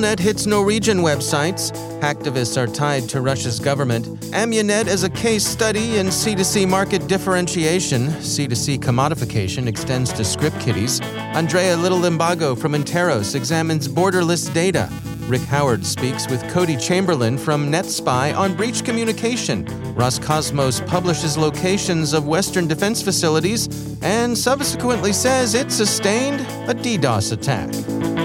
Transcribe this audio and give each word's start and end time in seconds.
Killnet 0.00 0.18
hits 0.18 0.46
Norwegian 0.46 1.00
websites. 1.00 1.72
Hacktivists 2.00 2.56
are 2.56 2.66
tied 2.66 3.06
to 3.10 3.20
Russia's 3.20 3.60
government. 3.60 4.06
Amunet 4.32 4.86
is 4.86 5.04
a 5.04 5.10
case 5.10 5.46
study 5.46 5.98
in 5.98 6.06
C2C 6.06 6.66
market 6.66 7.06
differentiation. 7.06 8.06
C2C 8.06 8.78
commodification 8.78 9.66
extends 9.66 10.10
to 10.14 10.24
script 10.24 10.58
kiddies. 10.58 11.02
Andrea 11.34 11.76
Little-Limbago 11.76 12.58
from 12.58 12.72
Interos 12.72 13.34
examines 13.34 13.88
borderless 13.88 14.50
data. 14.54 14.88
Rick 15.28 15.42
Howard 15.42 15.84
speaks 15.84 16.26
with 16.30 16.42
Cody 16.50 16.78
Chamberlain 16.78 17.36
from 17.36 17.70
NetSPI 17.70 18.34
on 18.34 18.56
breach 18.56 18.82
communication. 18.82 19.66
Roscosmos 19.96 20.84
publishes 20.86 21.36
locations 21.36 22.14
of 22.14 22.26
Western 22.26 22.66
defense 22.66 23.02
facilities 23.02 23.68
and 24.00 24.36
subsequently 24.36 25.12
says 25.12 25.54
it 25.54 25.70
sustained 25.70 26.40
a 26.70 26.74
DDoS 26.74 27.32
attack. 27.32 28.19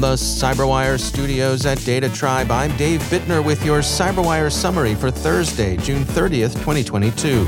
From 0.00 0.12
the 0.12 0.16
Cyberwire 0.16 0.98
studios 0.98 1.66
at 1.66 1.76
Data 1.84 2.08
Tribe, 2.08 2.50
I'm 2.50 2.74
Dave 2.78 3.02
Bittner 3.10 3.44
with 3.44 3.62
your 3.66 3.80
Cyberwire 3.80 4.50
summary 4.50 4.94
for 4.94 5.10
Thursday, 5.10 5.76
June 5.76 6.04
30th, 6.04 6.54
2022. 6.54 7.44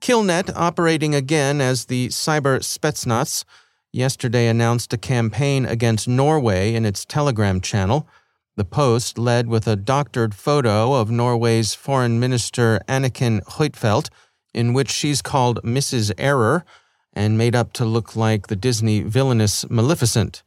Killnet, 0.00 0.50
operating 0.56 1.14
again 1.14 1.60
as 1.60 1.84
the 1.84 2.08
Cyber 2.08 2.60
Spetsnaz, 2.60 3.44
yesterday 3.92 4.48
announced 4.48 4.94
a 4.94 4.96
campaign 4.96 5.66
against 5.66 6.08
Norway 6.08 6.74
in 6.74 6.86
its 6.86 7.04
Telegram 7.04 7.60
channel. 7.60 8.08
The 8.56 8.64
post 8.64 9.16
led 9.18 9.48
with 9.48 9.66
a 9.66 9.76
doctored 9.76 10.34
photo 10.34 10.94
of 10.94 11.10
Norway's 11.10 11.74
Foreign 11.74 12.18
Minister 12.18 12.80
Anniken 12.88 13.42
Huitfeldt, 13.44 14.10
in 14.52 14.72
which 14.72 14.90
she's 14.90 15.22
called 15.22 15.62
Mrs. 15.62 16.12
Error 16.18 16.64
and 17.12 17.38
made 17.38 17.54
up 17.54 17.72
to 17.74 17.84
look 17.84 18.16
like 18.16 18.48
the 18.48 18.56
Disney 18.56 19.02
villainess 19.02 19.68
Maleficent. 19.70 20.42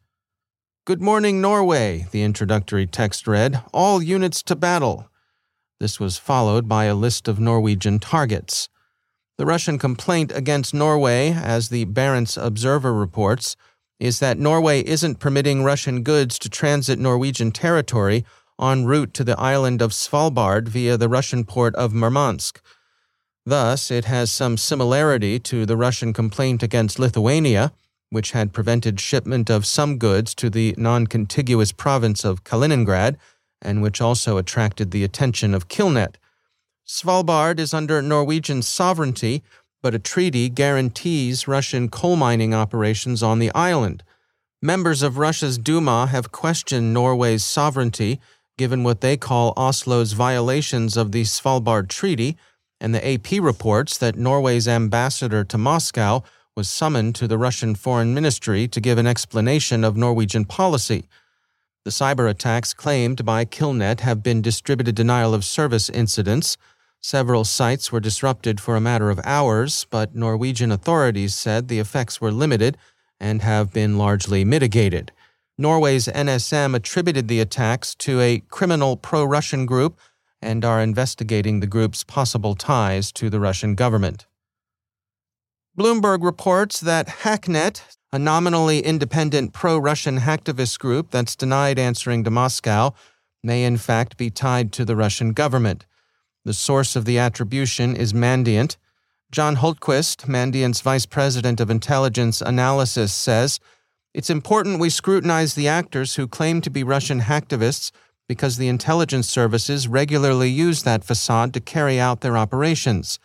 Good 0.85 1.01
morning, 1.01 1.39
Norway, 1.39 2.07
the 2.11 2.23
introductory 2.23 2.85
text 2.85 3.25
read. 3.25 3.61
All 3.73 4.03
units 4.03 4.43
to 4.43 4.55
battle. 4.55 5.09
This 5.79 5.99
was 5.99 6.17
followed 6.17 6.67
by 6.67 6.85
a 6.85 6.95
list 6.95 7.27
of 7.27 7.39
Norwegian 7.39 7.99
targets. 7.99 8.69
The 9.37 9.45
Russian 9.45 9.79
complaint 9.79 10.31
against 10.35 10.73
Norway, 10.73 11.31
as 11.31 11.69
the 11.69 11.85
Barents 11.85 12.37
Observer 12.41 12.93
reports, 12.93 13.55
is 13.99 14.19
that 14.19 14.37
Norway 14.37 14.81
isn't 14.83 15.19
permitting 15.19 15.63
Russian 15.63 16.03
goods 16.03 16.37
to 16.39 16.49
transit 16.49 16.99
Norwegian 16.99 17.51
territory 17.51 18.25
en 18.61 18.85
route 18.85 19.13
to 19.13 19.23
the 19.23 19.39
island 19.39 19.81
of 19.81 19.91
Svalbard 19.91 20.67
via 20.67 20.97
the 20.97 21.09
Russian 21.09 21.43
port 21.45 21.75
of 21.75 21.93
Murmansk. 21.93 22.61
Thus, 23.45 23.91
it 23.91 24.05
has 24.05 24.31
some 24.31 24.57
similarity 24.57 25.39
to 25.39 25.65
the 25.65 25.77
Russian 25.77 26.13
complaint 26.13 26.63
against 26.63 26.99
Lithuania, 26.99 27.73
which 28.09 28.31
had 28.31 28.53
prevented 28.53 28.99
shipment 28.99 29.49
of 29.49 29.65
some 29.65 29.97
goods 29.97 30.33
to 30.35 30.49
the 30.49 30.75
non 30.77 31.07
contiguous 31.07 31.71
province 31.71 32.23
of 32.23 32.43
Kaliningrad, 32.43 33.17
and 33.61 33.81
which 33.81 33.99
also 33.99 34.37
attracted 34.37 34.91
the 34.91 35.03
attention 35.03 35.53
of 35.53 35.67
Killnet. 35.67 36.15
Svalbard 36.85 37.59
is 37.59 37.73
under 37.73 38.01
Norwegian 38.01 38.61
sovereignty, 38.61 39.43
but 39.83 39.93
a 39.93 39.99
treaty 39.99 40.49
guarantees 40.49 41.47
Russian 41.47 41.89
coal 41.89 42.15
mining 42.15 42.53
operations 42.53 43.21
on 43.21 43.37
the 43.37 43.53
island. 43.53 44.01
Members 44.61 45.03
of 45.03 45.17
Russia's 45.17 45.57
Duma 45.57 46.07
have 46.07 46.31
questioned 46.31 46.93
Norway's 46.93 47.43
sovereignty, 47.43 48.21
given 48.57 48.83
what 48.83 49.01
they 49.01 49.17
call 49.17 49.53
Oslo's 49.55 50.13
violations 50.13 50.95
of 50.95 51.11
the 51.11 51.23
Svalbard 51.23 51.89
Treaty, 51.89 52.37
and 52.79 52.95
the 52.95 53.05
AP 53.05 53.33
reports 53.41 53.97
that 53.97 54.15
Norway's 54.15 54.67
ambassador 54.67 55.43
to 55.43 55.57
Moscow 55.57 56.23
was 56.55 56.69
summoned 56.69 57.15
to 57.15 57.27
the 57.27 57.37
Russian 57.37 57.75
Foreign 57.75 58.13
Ministry 58.13 58.67
to 58.69 58.79
give 58.79 58.97
an 58.97 59.07
explanation 59.07 59.83
of 59.83 59.97
Norwegian 59.97 60.45
policy. 60.45 61.09
The 61.83 61.91
cyber 61.91 62.29
attacks 62.29 62.73
claimed 62.73 63.25
by 63.25 63.43
Killnet 63.43 63.99
have 63.99 64.23
been 64.23 64.41
distributed 64.41 64.95
denial 64.95 65.33
of 65.33 65.43
service 65.43 65.89
incidents. 65.89 66.55
Several 67.05 67.43
sites 67.43 67.91
were 67.91 67.99
disrupted 67.99 68.61
for 68.61 68.77
a 68.77 68.81
matter 68.81 69.09
of 69.09 69.19
hours, 69.25 69.85
but 69.89 70.15
Norwegian 70.15 70.71
authorities 70.71 71.35
said 71.35 71.67
the 71.67 71.79
effects 71.79 72.21
were 72.21 72.31
limited 72.31 72.77
and 73.19 73.41
have 73.41 73.73
been 73.73 73.97
largely 73.97 74.45
mitigated. 74.45 75.11
Norway's 75.57 76.07
NSM 76.07 76.73
attributed 76.73 77.27
the 77.27 77.41
attacks 77.41 77.93
to 77.95 78.21
a 78.21 78.39
criminal 78.49 78.95
pro 78.95 79.25
Russian 79.25 79.65
group 79.65 79.99
and 80.41 80.63
are 80.63 80.79
investigating 80.79 81.59
the 81.59 81.67
group's 81.67 82.05
possible 82.05 82.55
ties 82.55 83.11
to 83.11 83.29
the 83.29 83.39
Russian 83.39 83.75
government. 83.75 84.25
Bloomberg 85.77 86.23
reports 86.23 86.79
that 86.79 87.07
Hacknet, 87.23 87.81
a 88.13 88.19
nominally 88.19 88.79
independent 88.79 89.51
pro 89.51 89.77
Russian 89.77 90.19
hacktivist 90.19 90.79
group 90.79 91.11
that's 91.11 91.35
denied 91.35 91.77
answering 91.77 92.23
to 92.23 92.31
Moscow, 92.31 92.93
may 93.43 93.65
in 93.65 93.75
fact 93.75 94.15
be 94.15 94.29
tied 94.29 94.71
to 94.71 94.85
the 94.85 94.95
Russian 94.95 95.33
government. 95.33 95.85
The 96.45 96.53
source 96.53 96.95
of 96.95 97.05
the 97.05 97.17
attribution 97.17 97.95
is 97.95 98.11
Mandiant. 98.11 98.75
John 99.31 99.55
Hultquist, 99.55 100.27
Mandiant's 100.27 100.81
vice 100.81 101.05
president 101.05 101.61
of 101.61 101.69
intelligence 101.69 102.41
analysis, 102.41 103.13
says 103.13 103.59
It's 104.13 104.29
important 104.29 104.79
we 104.79 104.89
scrutinize 104.89 105.55
the 105.55 105.69
actors 105.69 106.15
who 106.15 106.27
claim 106.27 106.59
to 106.61 106.69
be 106.69 106.83
Russian 106.83 107.21
hacktivists 107.21 107.91
because 108.27 108.57
the 108.57 108.67
intelligence 108.67 109.29
services 109.29 109.87
regularly 109.87 110.49
use 110.49 110.83
that 110.83 111.03
facade 111.03 111.53
to 111.53 111.59
carry 111.61 111.99
out 111.99 112.21
their 112.21 112.37
operations. 112.37 113.19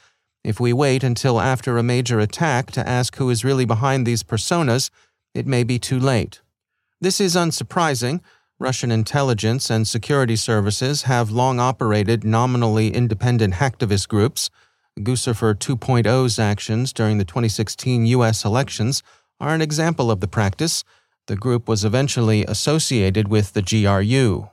If 0.44 0.60
we 0.60 0.72
wait 0.72 1.02
until 1.02 1.40
after 1.40 1.76
a 1.76 1.82
major 1.82 2.20
attack 2.20 2.70
to 2.72 2.88
ask 2.88 3.16
who 3.16 3.30
is 3.30 3.44
really 3.44 3.64
behind 3.64 4.06
these 4.06 4.22
personas, 4.22 4.90
it 5.34 5.46
may 5.46 5.64
be 5.64 5.78
too 5.78 5.98
late. 5.98 6.40
This 7.00 7.20
is 7.20 7.36
unsurprising. 7.36 8.20
Russian 8.60 8.90
intelligence 8.90 9.70
and 9.70 9.86
security 9.86 10.34
services 10.34 11.02
have 11.02 11.30
long 11.30 11.60
operated 11.60 12.24
nominally 12.24 12.92
independent 12.92 13.54
hacktivist 13.54 14.08
groups. 14.08 14.50
Guccifer 14.98 15.54
2.0's 15.54 16.38
actions 16.40 16.92
during 16.92 17.18
the 17.18 17.24
2016 17.24 18.06
U.S. 18.06 18.44
elections 18.44 19.04
are 19.38 19.54
an 19.54 19.62
example 19.62 20.10
of 20.10 20.18
the 20.18 20.26
practice. 20.26 20.82
The 21.28 21.36
group 21.36 21.68
was 21.68 21.84
eventually 21.84 22.44
associated 22.46 23.28
with 23.28 23.52
the 23.52 23.62
GRU. 23.62 24.48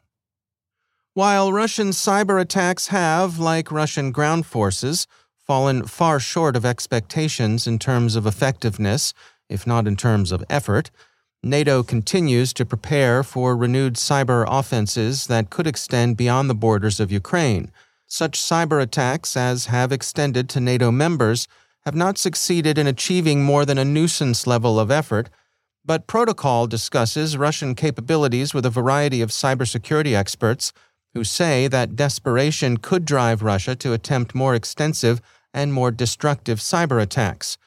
While 1.16 1.52
Russian 1.52 1.90
cyber 1.90 2.40
attacks 2.40 2.88
have, 2.88 3.40
like 3.40 3.72
Russian 3.72 4.12
ground 4.12 4.46
forces, 4.46 5.08
fallen 5.40 5.86
far 5.86 6.20
short 6.20 6.56
of 6.56 6.66
expectations 6.66 7.66
in 7.66 7.80
terms 7.80 8.16
of 8.16 8.28
effectiveness, 8.28 9.14
if 9.50 9.66
not 9.66 9.88
in 9.88 9.96
terms 9.96 10.32
of 10.32 10.44
effort, 10.50 10.92
NATO 11.46 11.84
continues 11.84 12.54
to 12.54 12.66
prepare 12.66 13.22
for 13.22 13.56
renewed 13.56 13.98
cyber 13.98 14.46
offenses 14.48 15.28
that 15.28 15.52
could 15.52 15.68
extend 15.68 16.18
beyond 16.18 16.50
the 16.50 16.56
borders 16.56 17.00
of 17.00 17.12
Ukraine. 17.12 17.72
Such 18.08 18.42
cyber 18.42 18.82
attacks 18.82 19.38
as 19.38 19.68
have 19.68 19.92
extended 19.92 20.50
to 20.50 20.60
NATO 20.60 20.92
members 20.92 21.48
have 21.86 21.94
not 21.94 22.18
succeeded 22.18 22.80
in 22.80 22.88
achieving 22.88 23.44
more 23.44 23.64
than 23.64 23.78
a 23.78 23.86
nuisance 23.86 24.48
level 24.48 24.80
of 24.80 24.90
effort, 24.90 25.30
but 25.86 26.08
Protocol 26.08 26.66
discusses 26.66 27.38
Russian 27.38 27.76
capabilities 27.76 28.56
with 28.56 28.66
a 28.66 28.72
variety 28.72 29.22
of 29.22 29.30
cybersecurity 29.30 30.16
experts 30.16 30.74
who 31.14 31.24
say 31.24 31.68
that 31.68 31.96
desperation 31.96 32.78
could 32.78 33.06
drive 33.06 33.44
Russia 33.44 33.76
to 33.76 33.94
attempt 33.94 34.34
more 34.34 34.56
extensive 34.56 35.22
and 35.54 35.72
more 35.72 35.92
destructive 35.92 36.58
cyber 36.58 37.00
attacks. 37.00 37.60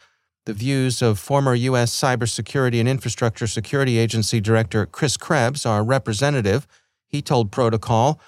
The 0.48 0.54
views 0.54 1.02
of 1.02 1.18
former 1.18 1.54
U.S. 1.54 1.94
Cybersecurity 1.94 2.80
and 2.80 2.88
Infrastructure 2.88 3.46
Security 3.46 3.98
Agency 3.98 4.40
Director 4.40 4.86
Chris 4.86 5.18
Krebs 5.18 5.66
are 5.66 5.84
representative. 5.84 6.66
He 7.06 7.20
told 7.20 7.52
Protocol, 7.52 8.18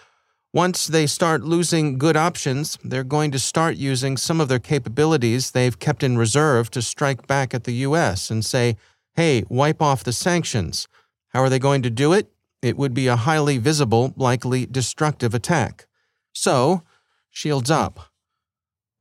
once 0.52 0.86
they 0.86 1.06
start 1.06 1.44
losing 1.44 1.96
good 1.96 2.18
options, 2.18 2.76
they're 2.84 3.04
going 3.04 3.30
to 3.30 3.38
start 3.38 3.76
using 3.76 4.18
some 4.18 4.38
of 4.38 4.48
their 4.48 4.58
capabilities 4.58 5.52
they've 5.52 5.78
kept 5.78 6.02
in 6.02 6.18
reserve 6.18 6.70
to 6.72 6.82
strike 6.82 7.26
back 7.26 7.54
at 7.54 7.64
the 7.64 7.72
U.S. 7.88 8.30
and 8.30 8.44
say, 8.44 8.76
hey, 9.14 9.44
wipe 9.48 9.80
off 9.80 10.04
the 10.04 10.12
sanctions. 10.12 10.88
How 11.28 11.40
are 11.40 11.48
they 11.48 11.58
going 11.58 11.80
to 11.84 11.88
do 11.88 12.12
it? 12.12 12.30
It 12.60 12.76
would 12.76 12.92
be 12.92 13.06
a 13.06 13.16
highly 13.16 13.56
visible, 13.56 14.12
likely 14.14 14.66
destructive 14.66 15.32
attack. 15.32 15.86
So, 16.34 16.82
shields 17.30 17.70
up. 17.70 18.09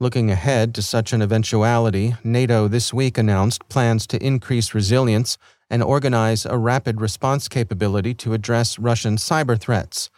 Looking 0.02 0.32
ahead 0.32 0.74
to 0.76 0.82
such 0.82 1.12
an 1.12 1.22
eventuality, 1.22 2.16
NATO 2.24 2.70
this 2.70 2.94
week 2.94 3.18
announced 3.18 3.68
plans 3.68 4.08
to 4.08 4.26
increase 4.26 4.74
resilience 4.74 5.38
and 5.70 5.84
organize 5.84 6.46
a 6.46 6.58
rapid 6.58 7.02
response 7.02 7.50
capability 7.50 8.14
to 8.14 8.34
address 8.34 8.80
Russian 8.80 9.18
cyber 9.18 9.60
threats. 9.60 10.10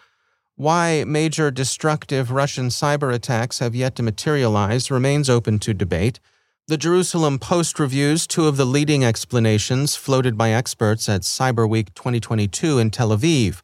Why 0.55 1.03
major 1.07 1.49
destructive 1.49 2.29
Russian 2.29 2.67
cyber 2.67 3.11
attacks 3.11 3.57
have 3.57 3.73
yet 3.73 3.95
to 3.95 4.03
materialize 4.03 4.91
remains 4.91 5.31
open 5.31 5.57
to 5.59 5.73
debate. 5.73 6.19
The 6.67 6.77
Jerusalem 6.77 7.39
Post 7.39 7.79
reviews 7.79 8.27
two 8.27 8.47
of 8.47 8.57
the 8.57 8.65
leading 8.65 9.03
explanations 9.03 9.95
floated 9.95 10.37
by 10.37 10.51
experts 10.51 11.09
at 11.09 11.21
Cyber 11.21 11.67
Week 11.67 11.91
2022 11.95 12.77
in 12.77 12.91
Tel 12.91 13.09
Aviv 13.09 13.61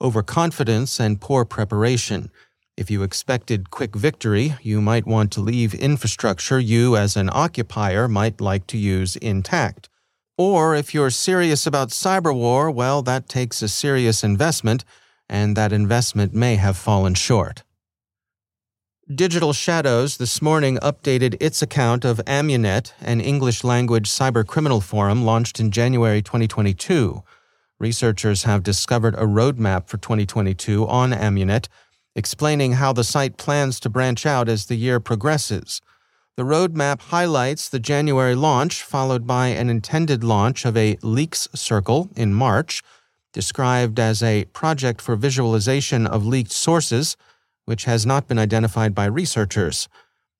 overconfidence 0.00 1.00
and 1.00 1.20
poor 1.20 1.44
preparation. 1.44 2.30
If 2.78 2.92
you 2.92 3.02
expected 3.02 3.72
quick 3.72 3.96
victory, 3.96 4.54
you 4.62 4.80
might 4.80 5.04
want 5.04 5.32
to 5.32 5.40
leave 5.40 5.74
infrastructure 5.74 6.60
you 6.60 6.96
as 6.96 7.16
an 7.16 7.28
occupier 7.32 8.06
might 8.06 8.40
like 8.40 8.68
to 8.68 8.78
use 8.78 9.16
intact. 9.16 9.88
Or 10.36 10.76
if 10.76 10.94
you're 10.94 11.10
serious 11.10 11.66
about 11.66 11.88
cyber 11.88 12.32
war, 12.32 12.70
well, 12.70 13.02
that 13.02 13.28
takes 13.28 13.62
a 13.62 13.68
serious 13.68 14.22
investment, 14.22 14.84
and 15.28 15.56
that 15.56 15.72
investment 15.72 16.34
may 16.34 16.54
have 16.54 16.76
fallen 16.76 17.14
short. 17.14 17.64
Digital 19.12 19.52
Shadows 19.52 20.18
this 20.18 20.40
morning 20.40 20.76
updated 20.76 21.36
its 21.40 21.60
account 21.60 22.04
of 22.04 22.18
Amunet, 22.28 22.92
an 23.00 23.20
English 23.20 23.64
language 23.64 24.08
cybercriminal 24.08 24.84
forum 24.84 25.24
launched 25.24 25.58
in 25.58 25.72
January 25.72 26.22
2022. 26.22 27.24
Researchers 27.80 28.44
have 28.44 28.62
discovered 28.62 29.16
a 29.16 29.26
roadmap 29.26 29.88
for 29.88 29.96
2022 29.96 30.86
on 30.86 31.10
Amunet 31.10 31.66
explaining 32.18 32.72
how 32.72 32.92
the 32.92 33.04
site 33.04 33.36
plans 33.36 33.78
to 33.78 33.88
branch 33.88 34.26
out 34.26 34.48
as 34.48 34.66
the 34.66 34.74
year 34.74 34.98
progresses. 34.98 35.80
The 36.36 36.42
roadmap 36.42 37.00
highlights 37.00 37.68
the 37.68 37.78
January 37.78 38.34
launch, 38.34 38.82
followed 38.82 39.24
by 39.24 39.48
an 39.48 39.70
intended 39.70 40.24
launch 40.24 40.64
of 40.64 40.76
a 40.76 40.98
leaks 41.00 41.46
circle 41.54 42.10
in 42.16 42.34
March, 42.34 42.82
described 43.32 44.00
as 44.00 44.20
a 44.20 44.46
project 44.46 45.00
for 45.00 45.14
visualization 45.14 46.08
of 46.08 46.26
leaked 46.26 46.50
sources, 46.50 47.16
which 47.66 47.84
has 47.84 48.04
not 48.04 48.26
been 48.26 48.38
identified 48.38 48.96
by 48.96 49.04
researchers. 49.04 49.88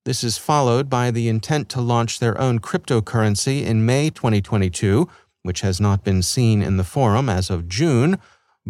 This 0.05 0.25
is 0.25 0.37
followed 0.37 0.91
by 0.91 1.13
the 1.13 1.29
intent 1.29 1.69
to 1.71 1.81
launch 1.81 2.19
their 2.19 2.41
own 2.41 2.59
cryptocurrency 2.59 3.63
in 3.65 3.87
May 3.87 4.11
2022, 4.11 5.09
which 5.45 5.61
has 5.61 5.81
not 5.81 6.03
been 6.03 6.23
seen 6.23 6.61
in 6.61 6.77
the 6.77 6.83
forum 6.83 7.29
as 7.29 7.51
of 7.51 7.69
June 7.69 8.19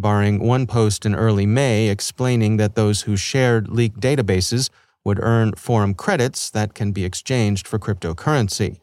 barring 0.00 0.39
one 0.41 0.67
post 0.67 1.05
in 1.05 1.15
early 1.15 1.47
May 1.47 1.89
explaining 1.89 2.56
that 2.56 2.75
those 2.75 3.03
who 3.03 3.17
shared 3.17 3.69
leaked 3.69 4.00
databases 4.00 4.71
would 5.05 5.19
earn 5.21 5.55
forum 5.55 5.95
credits 5.95 6.50
that 6.50 6.75
can 6.75 6.93
be 6.93 7.05
exchanged 7.05 7.67
for 7.67 7.79
cryptocurrency. 7.79 8.79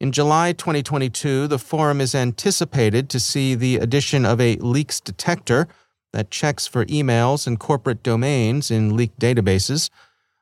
In 0.00 0.10
July 0.10 0.52
2022, 0.52 1.46
the 1.46 1.58
forum 1.58 2.00
is 2.00 2.14
anticipated 2.14 3.08
to 3.08 3.20
see 3.20 3.54
the 3.54 3.76
addition 3.76 4.24
of 4.24 4.40
a 4.40 4.56
leaks 4.56 5.00
detector 5.00 5.68
that 6.12 6.30
checks 6.30 6.66
for 6.66 6.84
emails 6.86 7.46
and 7.46 7.58
corporate 7.58 8.02
domains 8.02 8.70
in 8.70 8.96
leaked 8.96 9.18
databases. 9.18 9.90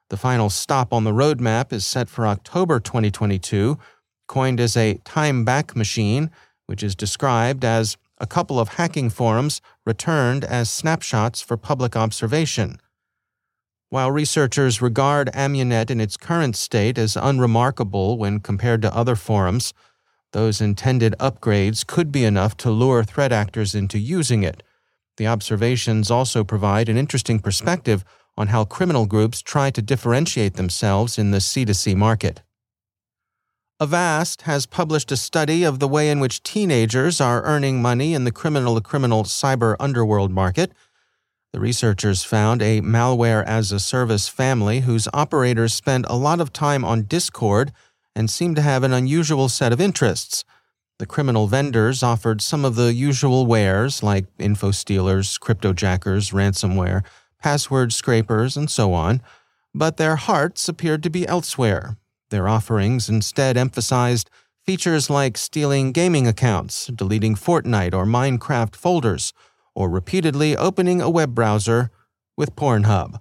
The 0.09 0.17
final 0.17 0.51
stop 0.51 0.93
on 0.93 1.05
the 1.05 1.13
roadmap 1.13 1.73
is 1.73 1.87
set 1.87 2.09
for 2.09 2.27
October 2.27 2.81
2022, 2.81 3.79
coined 4.27 4.61
as 4.61 4.77
a 4.77 4.95
time 5.05 5.45
back 5.45 5.77
machine, 5.77 6.31
which 6.67 6.83
is 6.83 6.95
described 6.95 7.65
as 7.65 7.97
a 8.21 8.27
couple 8.27 8.61
of 8.61 8.75
hacking 8.75 9.11
forums 9.11 9.61
returned 9.87 10.45
as 10.45 10.71
snapshots 10.71 11.41
for 11.41 11.57
public 11.57 11.97
observation. 11.97 12.79
While 13.89 14.13
researchers 14.13 14.81
regard 14.81 15.31
Amunet 15.35 15.91
in 15.91 16.01
its 16.01 16.17
current 16.17 16.55
state 16.55 16.99
as 16.99 17.17
unremarkable 17.17 18.19
when 18.19 18.39
compared 18.39 18.83
to 18.83 18.95
other 18.95 19.17
forums, 19.17 19.73
those 20.33 20.61
intended 20.61 21.17
upgrades 21.19 21.85
could 21.85 22.13
be 22.13 22.25
enough 22.25 22.57
to 22.59 22.71
lure 22.71 23.03
threat 23.03 23.33
actors 23.33 23.75
into 23.75 23.99
using 23.99 24.45
it. 24.45 24.63
The 25.17 25.27
observations 25.27 26.09
also 26.11 26.45
provide 26.45 26.89
an 26.89 26.97
interesting 26.97 27.41
perspective 27.41 28.05
on 28.37 28.49
how 28.49 28.65
criminal 28.65 29.07
groups 29.07 29.43
try 29.43 29.71
to 29.71 29.83
differentiate 29.83 30.55
themselves 30.55 31.19
in 31.19 31.33
the 31.33 31.39
C2C 31.39 31.97
market. 31.97 32.43
Avast 33.83 34.43
has 34.43 34.67
published 34.67 35.11
a 35.11 35.17
study 35.17 35.65
of 35.65 35.79
the 35.79 35.89
way 35.89 36.11
in 36.11 36.21
which 36.21 36.43
teenagers 36.43 37.19
are 37.19 37.43
earning 37.45 37.81
money 37.81 38.13
in 38.13 38.25
the 38.25 38.31
criminal 38.31 38.75
to 38.75 38.83
criminal 38.83 39.25
cyber 39.25 39.75
underworld 39.81 40.31
market. 40.31 40.73
The 41.55 41.61
researchers 41.61 42.23
found 42.23 42.61
a 42.61 42.83
malware 42.83 43.43
as 43.43 43.73
a 43.73 43.81
service 43.81 44.29
family 44.29 44.81
whose 44.81 45.09
operators 45.15 45.73
spend 45.73 46.05
a 46.11 46.15
lot 46.15 46.43
of 46.43 46.53
time 46.53 46.85
on 46.85 47.05
Discord 47.05 47.73
and 48.15 48.31
seem 48.31 48.55
to 48.55 48.61
have 48.61 48.83
an 48.83 48.93
unusual 48.93 49.49
set 49.49 49.73
of 49.73 49.81
interests. 49.81 50.45
The 50.99 51.07
criminal 51.07 51.47
vendors 51.47 52.03
offered 52.03 52.43
some 52.43 52.67
of 52.67 52.75
the 52.75 52.93
usual 52.93 53.47
wares 53.47 54.03
like 54.03 54.27
info 54.39 54.73
stealers, 54.73 55.39
cryptojackers, 55.39 56.35
ransomware, 56.35 57.03
password 57.43 57.95
scrapers, 57.95 58.59
and 58.59 58.71
so 58.71 58.93
on, 58.93 59.23
but 59.75 59.97
their 59.97 60.17
hearts 60.17 60.69
appeared 60.69 61.03
to 61.05 61.09
be 61.09 61.27
elsewhere, 61.27 61.97
their 62.31 62.49
offerings 62.49 63.09
instead 63.09 63.57
emphasized 63.57 64.31
features 64.65 65.11
like 65.11 65.37
stealing 65.37 65.93
gaming 65.93 66.27
accounts, 66.27 66.87
deleting 66.87 67.35
Fortnite 67.35 67.95
or 67.95 68.05
Minecraft 68.05 68.75
folders, 68.75 69.33
or 69.75 69.89
repeatedly 69.89 70.57
opening 70.57 71.01
a 71.01 71.11
web 71.11 71.35
browser 71.35 71.91
with 72.37 72.57
Pornhub. 72.57 73.21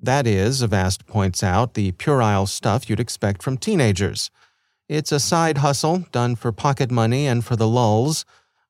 That 0.00 0.26
is, 0.26 0.62
Avast 0.62 1.06
points 1.06 1.42
out, 1.42 1.74
the 1.74 1.92
puerile 1.92 2.46
stuff 2.46 2.90
you'd 2.90 2.98
expect 2.98 3.42
from 3.42 3.56
teenagers. 3.56 4.30
It's 4.88 5.12
a 5.12 5.20
side 5.20 5.58
hustle 5.58 6.06
done 6.10 6.34
for 6.34 6.50
pocket 6.50 6.90
money 6.90 7.26
and 7.26 7.44
for 7.44 7.56
the 7.56 7.68
lulz, 7.68 8.24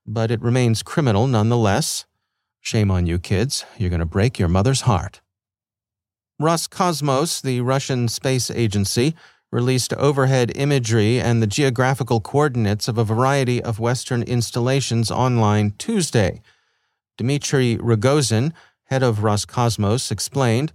but 0.06 0.30
it 0.30 0.42
remains 0.42 0.82
criminal 0.82 1.26
nonetheless. 1.26 2.04
Shame 2.60 2.90
on 2.90 3.06
you, 3.06 3.18
kids. 3.18 3.64
You're 3.78 3.90
going 3.90 4.00
to 4.00 4.06
break 4.06 4.38
your 4.38 4.48
mother's 4.48 4.82
heart. 4.82 5.20
Roscosmos, 6.40 7.40
the 7.40 7.60
Russian 7.60 8.08
space 8.08 8.50
agency, 8.50 9.14
released 9.52 9.92
overhead 9.94 10.50
imagery 10.56 11.20
and 11.20 11.40
the 11.40 11.46
geographical 11.46 12.20
coordinates 12.20 12.88
of 12.88 12.96
a 12.96 13.04
variety 13.04 13.62
of 13.62 13.78
Western 13.78 14.22
installations 14.22 15.10
online 15.10 15.74
Tuesday. 15.78 16.40
Dmitry 17.18 17.76
Rogozin, 17.76 18.52
head 18.84 19.02
of 19.02 19.18
Roscosmos, 19.18 20.10
explained 20.10 20.72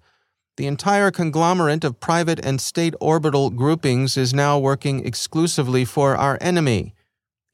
The 0.56 0.68
entire 0.68 1.10
conglomerate 1.10 1.84
of 1.84 2.00
private 2.00 2.40
and 2.46 2.62
state 2.62 2.94
orbital 3.02 3.50
groupings 3.50 4.16
is 4.16 4.34
now 4.34 4.60
working 4.60 5.06
exclusively 5.06 5.84
for 5.84 6.16
our 6.16 6.38
enemy. 6.40 6.94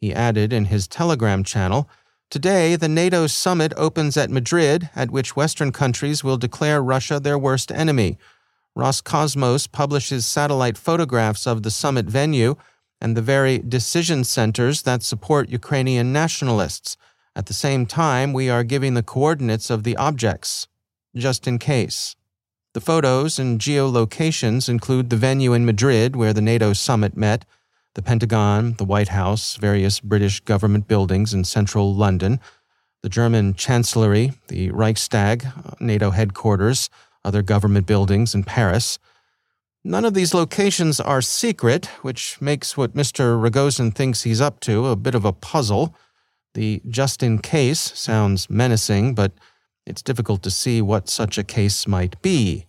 He 0.01 0.13
added 0.13 0.51
in 0.51 0.65
his 0.65 0.87
Telegram 0.87 1.43
channel 1.43 1.89
Today, 2.29 2.75
the 2.75 2.89
NATO 2.89 3.27
summit 3.27 3.73
opens 3.77 4.17
at 4.17 4.31
Madrid, 4.31 4.89
at 4.95 5.11
which 5.11 5.35
Western 5.35 5.71
countries 5.71 6.23
will 6.23 6.37
declare 6.37 6.81
Russia 6.81 7.19
their 7.19 7.37
worst 7.37 7.71
enemy. 7.71 8.17
Roscosmos 8.75 9.71
publishes 9.71 10.25
satellite 10.25 10.77
photographs 10.77 11.45
of 11.45 11.61
the 11.61 11.71
summit 11.71 12.07
venue 12.07 12.55
and 12.99 13.15
the 13.15 13.21
very 13.21 13.59
decision 13.59 14.23
centers 14.23 14.81
that 14.81 15.03
support 15.03 15.49
Ukrainian 15.49 16.11
nationalists. 16.11 16.97
At 17.35 17.45
the 17.45 17.53
same 17.53 17.85
time, 17.85 18.33
we 18.33 18.49
are 18.49 18.63
giving 18.63 18.93
the 18.93 19.03
coordinates 19.03 19.69
of 19.69 19.83
the 19.83 19.95
objects, 19.97 20.67
just 21.15 21.47
in 21.47 21.59
case. 21.59 22.15
The 22.73 22.81
photos 22.81 23.37
and 23.37 23.59
geolocations 23.59 24.67
include 24.67 25.09
the 25.09 25.17
venue 25.17 25.53
in 25.53 25.65
Madrid 25.65 26.15
where 26.15 26.33
the 26.33 26.41
NATO 26.41 26.73
summit 26.73 27.15
met, 27.15 27.45
the 27.93 28.01
Pentagon, 28.01 28.73
the 28.77 28.85
White 28.85 29.09
House, 29.09 29.55
various 29.57 29.99
British 29.99 30.39
government 30.39 30.87
buildings 30.87 31.33
in 31.33 31.43
central 31.43 31.93
London, 31.93 32.39
the 33.03 33.09
German 33.09 33.53
Chancellery, 33.53 34.31
the 34.47 34.71
Reichstag, 34.71 35.45
NATO 35.79 36.09
headquarters, 36.09 36.89
other 37.23 37.41
government 37.41 37.85
buildings 37.85 38.35
in 38.35 38.43
Paris. 38.43 38.99
None 39.83 40.05
of 40.05 40.13
these 40.13 40.33
locations 40.33 40.99
are 40.99 41.21
secret, 41.21 41.87
which 42.01 42.39
makes 42.39 42.77
what 42.77 42.93
Mr. 42.93 43.41
Rogozin 43.41 43.93
thinks 43.93 44.23
he's 44.23 44.39
up 44.39 44.59
to 44.61 44.87
a 44.87 44.95
bit 44.95 45.15
of 45.15 45.25
a 45.25 45.33
puzzle. 45.33 45.95
The 46.53 46.81
just 46.87 47.21
in 47.21 47.39
case 47.39 47.79
sounds 47.79 48.49
menacing, 48.49 49.15
but 49.15 49.33
it's 49.85 50.01
difficult 50.01 50.41
to 50.43 50.51
see 50.51 50.81
what 50.81 51.09
such 51.09 51.37
a 51.37 51.43
case 51.43 51.85
might 51.85 52.21
be. 52.21 52.65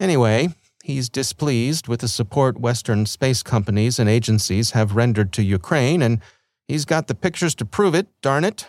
Anyway, 0.00 0.48
he's 0.82 1.08
displeased 1.08 1.86
with 1.86 2.00
the 2.00 2.08
support 2.08 2.58
Western 2.58 3.06
space 3.06 3.42
companies 3.42 3.98
and 3.98 4.08
agencies 4.08 4.72
have 4.72 4.96
rendered 4.96 5.32
to 5.34 5.42
Ukraine, 5.42 6.02
and 6.02 6.20
he's 6.66 6.84
got 6.84 7.06
the 7.06 7.14
pictures 7.14 7.54
to 7.56 7.64
prove 7.64 7.94
it, 7.94 8.08
darn 8.22 8.44
it. 8.44 8.66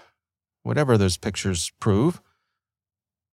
Whatever 0.64 0.98
those 0.98 1.18
pictures 1.18 1.72
prove. 1.80 2.22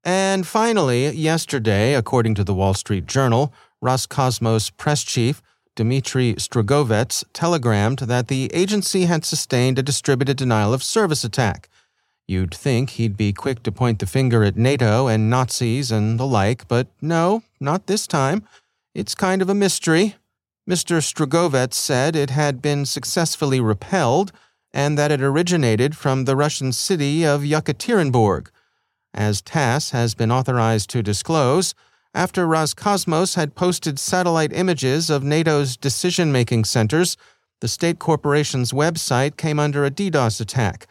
And 0.07 0.47
finally, 0.47 1.11
yesterday, 1.11 1.95
according 1.95 2.37
to 2.37 2.45
the 2.45 2.55
Wall 2.55 2.75
Street 2.75 3.07
Journal, 3.07 3.53
Roscosmos 3.83 4.71
press 4.77 5.03
chief 5.03 5.43
Dmitry 5.75 6.35
Strugovets 6.35 7.25
telegrammed 7.33 7.99
that 7.99 8.29
the 8.29 8.49
agency 8.55 9.07
had 9.07 9.25
sustained 9.25 9.81
a 9.81 9.83
distributed 9.83 10.37
denial 10.37 10.73
of 10.73 10.85
service 10.85 11.25
attack. 11.25 11.69
You'd 12.29 12.55
think 12.55 12.91
he'd 12.91 13.17
be 13.17 13.33
quick 13.33 13.65
to 13.65 13.73
point 13.73 13.99
the 13.99 14.07
finger 14.07 14.45
at 14.45 14.57
NATO 14.57 15.09
and 15.09 15.29
Nazis 15.29 15.91
and 15.91 16.21
the 16.21 16.27
like, 16.27 16.69
but 16.69 16.87
no, 17.03 17.43
not 17.59 17.89
this 17.89 18.07
time. 18.07 18.45
It's 18.95 19.17
kind 19.17 19.43
of 19.43 19.51
a 19.51 19.55
mystery. 19.55 20.15
Mr. 20.71 21.03
Strugovets 21.03 21.75
said 21.75 22.15
it 22.15 22.31
had 22.31 22.63
been 22.63 22.87
successfully 22.87 23.59
repelled 23.59 24.31
and 24.73 24.97
that 24.97 25.11
it 25.11 25.21
originated 25.21 25.97
from 25.97 26.27
the 26.27 26.37
Russian 26.37 26.73
city 26.73 27.27
of 27.27 27.41
Yekaterinburg. 27.43 28.51
As 29.15 29.41
TASS 29.41 29.91
has 29.91 30.15
been 30.15 30.31
authorized 30.31 30.91
to 30.91 31.03
disclose, 31.03 31.75
after 32.15 32.47
Roscosmos 32.47 33.35
had 33.35 33.55
posted 33.55 33.99
satellite 33.99 34.53
images 34.53 35.11
of 35.11 35.23
NATO's 35.23 35.77
decision 35.77 36.33
making 36.33 36.65
centers, 36.65 37.17
the 37.61 37.69
state 37.69 37.99
corporation's 37.99 38.73
website 38.73 39.37
came 39.37 39.59
under 39.59 39.85
a 39.85 39.91
DDoS 39.91 40.41
attack. 40.41 40.87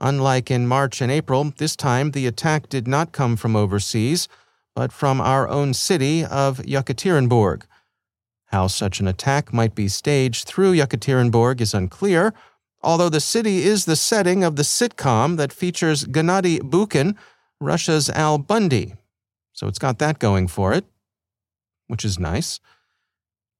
Unlike 0.00 0.50
in 0.50 0.66
March 0.66 1.02
and 1.02 1.12
April, 1.12 1.52
this 1.58 1.76
time 1.76 2.12
the 2.12 2.26
attack 2.26 2.68
did 2.70 2.88
not 2.88 3.12
come 3.12 3.36
from 3.36 3.56
overseas, 3.56 4.28
but 4.74 4.92
from 4.92 5.20
our 5.20 5.48
own 5.48 5.74
city 5.74 6.24
of 6.24 6.58
Yekaterinburg. 6.58 7.62
How 8.46 8.66
such 8.66 9.00
an 9.00 9.06
attack 9.06 9.52
might 9.52 9.74
be 9.74 9.88
staged 9.88 10.46
through 10.46 10.72
Yekaterinburg 10.72 11.60
is 11.60 11.74
unclear, 11.74 12.32
although 12.82 13.10
the 13.10 13.20
city 13.20 13.62
is 13.64 13.84
the 13.84 13.96
setting 13.96 14.42
of 14.42 14.56
the 14.56 14.62
sitcom 14.62 15.36
that 15.36 15.52
features 15.52 16.06
Gennady 16.06 16.60
Bukin, 16.60 17.16
Russia's 17.60 18.08
Al 18.08 18.38
Bundy, 18.38 18.94
so 19.52 19.66
it's 19.66 19.78
got 19.78 19.98
that 19.98 20.18
going 20.18 20.48
for 20.48 20.72
it, 20.72 20.84
which 21.88 22.04
is 22.04 22.18
nice. 22.18 22.58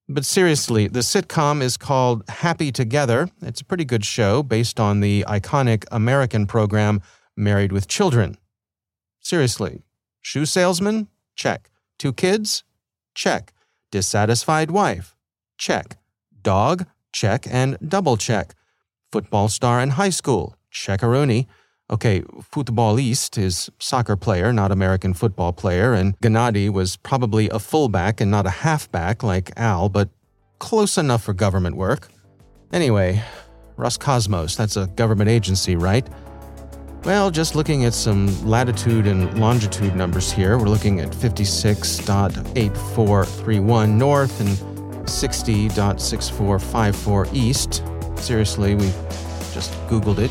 But 0.08 0.24
seriously, 0.24 0.88
the 0.88 1.00
sitcom 1.00 1.62
is 1.62 1.76
called 1.76 2.28
Happy 2.28 2.72
Together. 2.72 3.28
It's 3.42 3.60
a 3.60 3.64
pretty 3.64 3.84
good 3.84 4.04
show 4.04 4.42
based 4.42 4.80
on 4.80 5.00
the 5.00 5.24
iconic 5.28 5.84
American 5.92 6.46
program 6.46 7.00
Married 7.36 7.70
with 7.70 7.86
Children. 7.86 8.36
Seriously, 9.20 9.82
shoe 10.20 10.46
salesman? 10.46 11.08
Check. 11.36 11.70
Two 11.98 12.12
kids? 12.12 12.64
Check. 13.14 13.52
Dissatisfied 13.92 14.70
wife? 14.70 15.14
Check. 15.58 15.98
Dog? 16.42 16.86
Check 17.12 17.46
and 17.50 17.76
double 17.86 18.16
check. 18.16 18.54
Football 19.12 19.48
star 19.48 19.80
in 19.80 19.90
high 19.90 20.10
school? 20.10 20.56
Checkaroonie. 20.72 21.46
Okay, 21.90 22.22
footballist 22.52 23.36
is 23.36 23.68
soccer 23.80 24.14
player, 24.14 24.52
not 24.52 24.70
American 24.70 25.12
football 25.12 25.52
player, 25.52 25.92
and 25.92 26.16
Gennady 26.20 26.70
was 26.70 26.94
probably 26.96 27.48
a 27.48 27.58
fullback 27.58 28.20
and 28.20 28.30
not 28.30 28.46
a 28.46 28.50
halfback 28.50 29.24
like 29.24 29.50
Al, 29.56 29.88
but 29.88 30.08
close 30.60 30.96
enough 30.96 31.24
for 31.24 31.32
government 31.32 31.76
work. 31.76 32.06
Anyway, 32.72 33.20
Roscosmos, 33.76 34.56
that's 34.56 34.76
a 34.76 34.86
government 34.86 35.30
agency, 35.30 35.74
right? 35.74 36.08
Well, 37.02 37.32
just 37.32 37.56
looking 37.56 37.84
at 37.84 37.94
some 37.94 38.46
latitude 38.46 39.08
and 39.08 39.40
longitude 39.40 39.96
numbers 39.96 40.30
here, 40.30 40.58
we're 40.58 40.68
looking 40.68 41.00
at 41.00 41.10
56.8431 41.10 43.88
north 43.88 44.40
and 44.40 44.50
60.6454 45.08 47.34
east. 47.34 47.82
Seriously, 48.16 48.76
we 48.76 48.92
just 49.52 49.72
Googled 49.88 50.18
it 50.18 50.30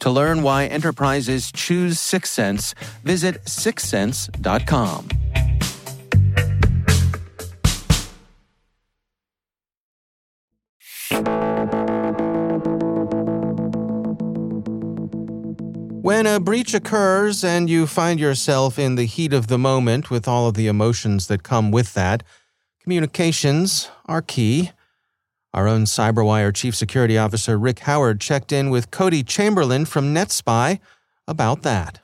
To 0.00 0.10
learn 0.10 0.42
why 0.42 0.66
enterprises 0.66 1.52
choose 1.52 1.98
Syxsense, 1.98 2.74
visit 3.04 3.44
syxsense.com. 3.44 5.08
When 16.02 16.26
a 16.26 16.40
breach 16.40 16.74
occurs 16.74 17.44
and 17.44 17.70
you 17.70 17.86
find 17.86 18.18
yourself 18.18 18.76
in 18.76 18.96
the 18.96 19.04
heat 19.04 19.32
of 19.32 19.46
the 19.46 19.56
moment 19.56 20.10
with 20.10 20.26
all 20.26 20.48
of 20.48 20.54
the 20.54 20.66
emotions 20.66 21.28
that 21.28 21.44
come 21.44 21.70
with 21.70 21.94
that, 21.94 22.24
communications 22.82 23.88
are 24.06 24.20
key. 24.20 24.72
Our 25.54 25.68
own 25.68 25.84
CyberWire 25.84 26.54
Chief 26.54 26.74
Security 26.74 27.18
Officer 27.18 27.58
Rick 27.58 27.80
Howard 27.80 28.22
checked 28.22 28.52
in 28.52 28.70
with 28.70 28.90
Cody 28.90 29.22
Chamberlain 29.22 29.84
from 29.84 30.14
NetSPI 30.14 30.78
about 31.28 31.62
that. 31.62 32.00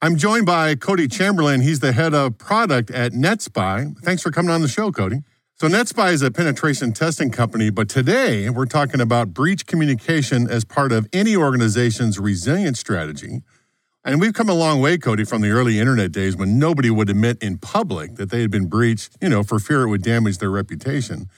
I'm 0.00 0.16
joined 0.16 0.46
by 0.46 0.74
Cody 0.74 1.06
Chamberlain. 1.06 1.60
He's 1.60 1.78
the 1.78 1.92
head 1.92 2.12
of 2.12 2.38
product 2.38 2.90
at 2.90 3.12
NetSPI. 3.12 3.98
Thanks 4.00 4.20
for 4.20 4.32
coming 4.32 4.50
on 4.50 4.62
the 4.62 4.68
show, 4.68 4.90
Cody. 4.90 5.22
So, 5.54 5.68
NetSPI 5.68 6.12
is 6.12 6.22
a 6.22 6.32
penetration 6.32 6.92
testing 6.92 7.30
company, 7.30 7.70
but 7.70 7.88
today 7.88 8.50
we're 8.50 8.66
talking 8.66 9.00
about 9.00 9.32
breach 9.32 9.64
communication 9.64 10.50
as 10.50 10.64
part 10.64 10.90
of 10.90 11.08
any 11.12 11.36
organization's 11.36 12.18
resilience 12.18 12.80
strategy. 12.80 13.42
And 14.04 14.20
we've 14.20 14.34
come 14.34 14.48
a 14.48 14.54
long 14.54 14.80
way, 14.80 14.98
Cody, 14.98 15.22
from 15.22 15.42
the 15.42 15.50
early 15.50 15.78
internet 15.78 16.10
days 16.10 16.36
when 16.36 16.58
nobody 16.58 16.90
would 16.90 17.08
admit 17.08 17.40
in 17.40 17.58
public 17.58 18.16
that 18.16 18.30
they 18.30 18.40
had 18.40 18.50
been 18.50 18.66
breached, 18.66 19.16
you 19.20 19.28
know, 19.28 19.44
for 19.44 19.60
fear 19.60 19.82
it 19.82 19.88
would 19.88 20.02
damage 20.02 20.38
their 20.38 20.50
reputation. 20.50 21.28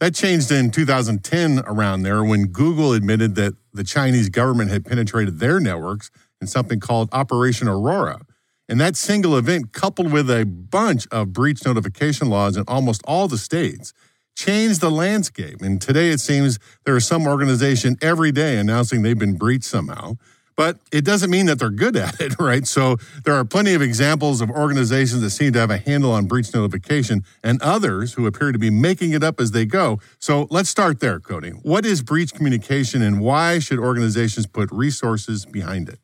That 0.00 0.14
changed 0.14 0.50
in 0.50 0.70
2010 0.70 1.62
around 1.66 2.02
there 2.02 2.24
when 2.24 2.46
Google 2.46 2.92
admitted 2.92 3.36
that 3.36 3.54
the 3.72 3.84
Chinese 3.84 4.28
government 4.28 4.70
had 4.70 4.84
penetrated 4.84 5.38
their 5.38 5.60
networks 5.60 6.10
in 6.40 6.46
something 6.46 6.80
called 6.80 7.08
Operation 7.12 7.68
Aurora. 7.68 8.20
And 8.68 8.80
that 8.80 8.96
single 8.96 9.36
event, 9.36 9.72
coupled 9.72 10.10
with 10.10 10.30
a 10.30 10.44
bunch 10.44 11.06
of 11.08 11.32
breach 11.32 11.64
notification 11.64 12.28
laws 12.28 12.56
in 12.56 12.64
almost 12.66 13.02
all 13.04 13.28
the 13.28 13.38
states, 13.38 13.92
changed 14.36 14.80
the 14.80 14.90
landscape. 14.90 15.62
And 15.62 15.80
today 15.80 16.10
it 16.10 16.20
seems 16.20 16.58
there 16.84 16.96
is 16.96 17.06
some 17.06 17.26
organization 17.26 17.96
every 18.02 18.32
day 18.32 18.58
announcing 18.58 19.02
they've 19.02 19.18
been 19.18 19.36
breached 19.36 19.64
somehow 19.64 20.14
but 20.56 20.78
it 20.92 21.04
doesn't 21.04 21.30
mean 21.30 21.46
that 21.46 21.58
they're 21.58 21.70
good 21.70 21.96
at 21.96 22.20
it, 22.20 22.34
right? 22.40 22.66
So 22.66 22.96
there 23.24 23.34
are 23.34 23.44
plenty 23.44 23.74
of 23.74 23.82
examples 23.82 24.40
of 24.40 24.50
organizations 24.50 25.22
that 25.22 25.30
seem 25.30 25.52
to 25.52 25.58
have 25.58 25.70
a 25.70 25.78
handle 25.78 26.12
on 26.12 26.26
breach 26.26 26.54
notification 26.54 27.24
and 27.42 27.60
others 27.62 28.14
who 28.14 28.26
appear 28.26 28.52
to 28.52 28.58
be 28.58 28.70
making 28.70 29.12
it 29.12 29.22
up 29.22 29.40
as 29.40 29.50
they 29.50 29.66
go. 29.66 30.00
So 30.18 30.46
let's 30.50 30.68
start 30.68 31.00
there, 31.00 31.20
Cody. 31.20 31.50
What 31.50 31.84
is 31.84 32.02
breach 32.02 32.34
communication 32.34 33.02
and 33.02 33.20
why 33.20 33.58
should 33.58 33.78
organizations 33.78 34.46
put 34.46 34.70
resources 34.70 35.44
behind 35.46 35.88
it? 35.88 35.98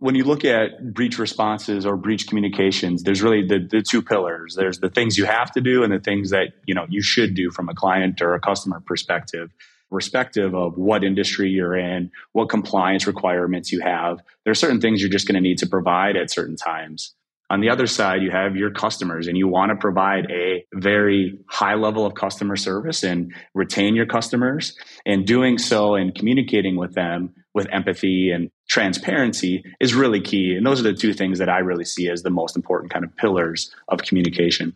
When 0.00 0.14
you 0.14 0.22
look 0.22 0.44
at 0.44 0.94
breach 0.94 1.18
responses 1.18 1.84
or 1.84 1.96
breach 1.96 2.28
communications, 2.28 3.02
there's 3.02 3.20
really 3.20 3.44
the, 3.44 3.58
the 3.58 3.82
two 3.82 4.00
pillars. 4.00 4.54
There's 4.54 4.78
the 4.78 4.88
things 4.88 5.18
you 5.18 5.24
have 5.24 5.50
to 5.52 5.60
do 5.60 5.82
and 5.82 5.92
the 5.92 5.98
things 5.98 6.30
that 6.30 6.50
you 6.66 6.74
know 6.74 6.86
you 6.88 7.02
should 7.02 7.34
do 7.34 7.50
from 7.50 7.68
a 7.68 7.74
client 7.74 8.22
or 8.22 8.34
a 8.34 8.40
customer 8.40 8.80
perspective 8.86 9.50
respective 9.90 10.54
of 10.54 10.76
what 10.76 11.04
industry 11.04 11.50
you're 11.50 11.76
in, 11.76 12.10
what 12.32 12.48
compliance 12.48 13.06
requirements 13.06 13.72
you 13.72 13.80
have. 13.80 14.18
There 14.44 14.50
are 14.50 14.54
certain 14.54 14.80
things 14.80 15.00
you're 15.00 15.10
just 15.10 15.26
going 15.26 15.36
to 15.36 15.40
need 15.40 15.58
to 15.58 15.66
provide 15.66 16.16
at 16.16 16.30
certain 16.30 16.56
times. 16.56 17.14
On 17.50 17.60
the 17.60 17.70
other 17.70 17.86
side, 17.86 18.20
you 18.22 18.30
have 18.30 18.56
your 18.56 18.70
customers 18.70 19.26
and 19.26 19.36
you 19.38 19.48
want 19.48 19.70
to 19.70 19.76
provide 19.76 20.30
a 20.30 20.66
very 20.74 21.38
high 21.48 21.74
level 21.74 22.04
of 22.04 22.14
customer 22.14 22.56
service 22.56 23.02
and 23.02 23.34
retain 23.54 23.96
your 23.96 24.04
customers. 24.04 24.76
And 25.06 25.26
doing 25.26 25.56
so 25.56 25.94
and 25.94 26.14
communicating 26.14 26.76
with 26.76 26.94
them 26.94 27.34
with 27.54 27.66
empathy 27.72 28.30
and 28.30 28.50
transparency 28.68 29.64
is 29.80 29.94
really 29.94 30.20
key. 30.20 30.54
And 30.56 30.66
those 30.66 30.80
are 30.80 30.84
the 30.84 30.92
two 30.92 31.14
things 31.14 31.38
that 31.38 31.48
I 31.48 31.58
really 31.58 31.86
see 31.86 32.10
as 32.10 32.22
the 32.22 32.30
most 32.30 32.54
important 32.54 32.92
kind 32.92 33.04
of 33.04 33.16
pillars 33.16 33.74
of 33.88 34.02
communication. 34.02 34.74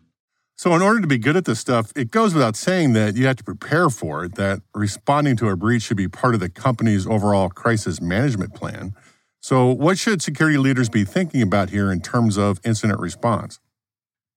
So, 0.55 0.75
in 0.75 0.81
order 0.81 1.01
to 1.01 1.07
be 1.07 1.17
good 1.17 1.35
at 1.35 1.45
this 1.45 1.59
stuff, 1.59 1.91
it 1.95 2.11
goes 2.11 2.33
without 2.33 2.55
saying 2.55 2.93
that 2.93 3.15
you 3.15 3.25
have 3.25 3.37
to 3.37 3.43
prepare 3.43 3.89
for 3.89 4.25
it, 4.25 4.35
that 4.35 4.61
responding 4.75 5.35
to 5.37 5.49
a 5.49 5.55
breach 5.55 5.83
should 5.83 5.97
be 5.97 6.07
part 6.07 6.35
of 6.35 6.39
the 6.39 6.49
company's 6.49 7.07
overall 7.07 7.49
crisis 7.49 7.99
management 7.99 8.53
plan. 8.53 8.93
So, 9.41 9.67
what 9.67 9.97
should 9.97 10.21
security 10.21 10.57
leaders 10.57 10.89
be 10.89 11.05
thinking 11.05 11.41
about 11.41 11.69
here 11.69 11.91
in 11.91 12.01
terms 12.01 12.37
of 12.37 12.61
incident 12.63 12.99
response? 12.99 13.59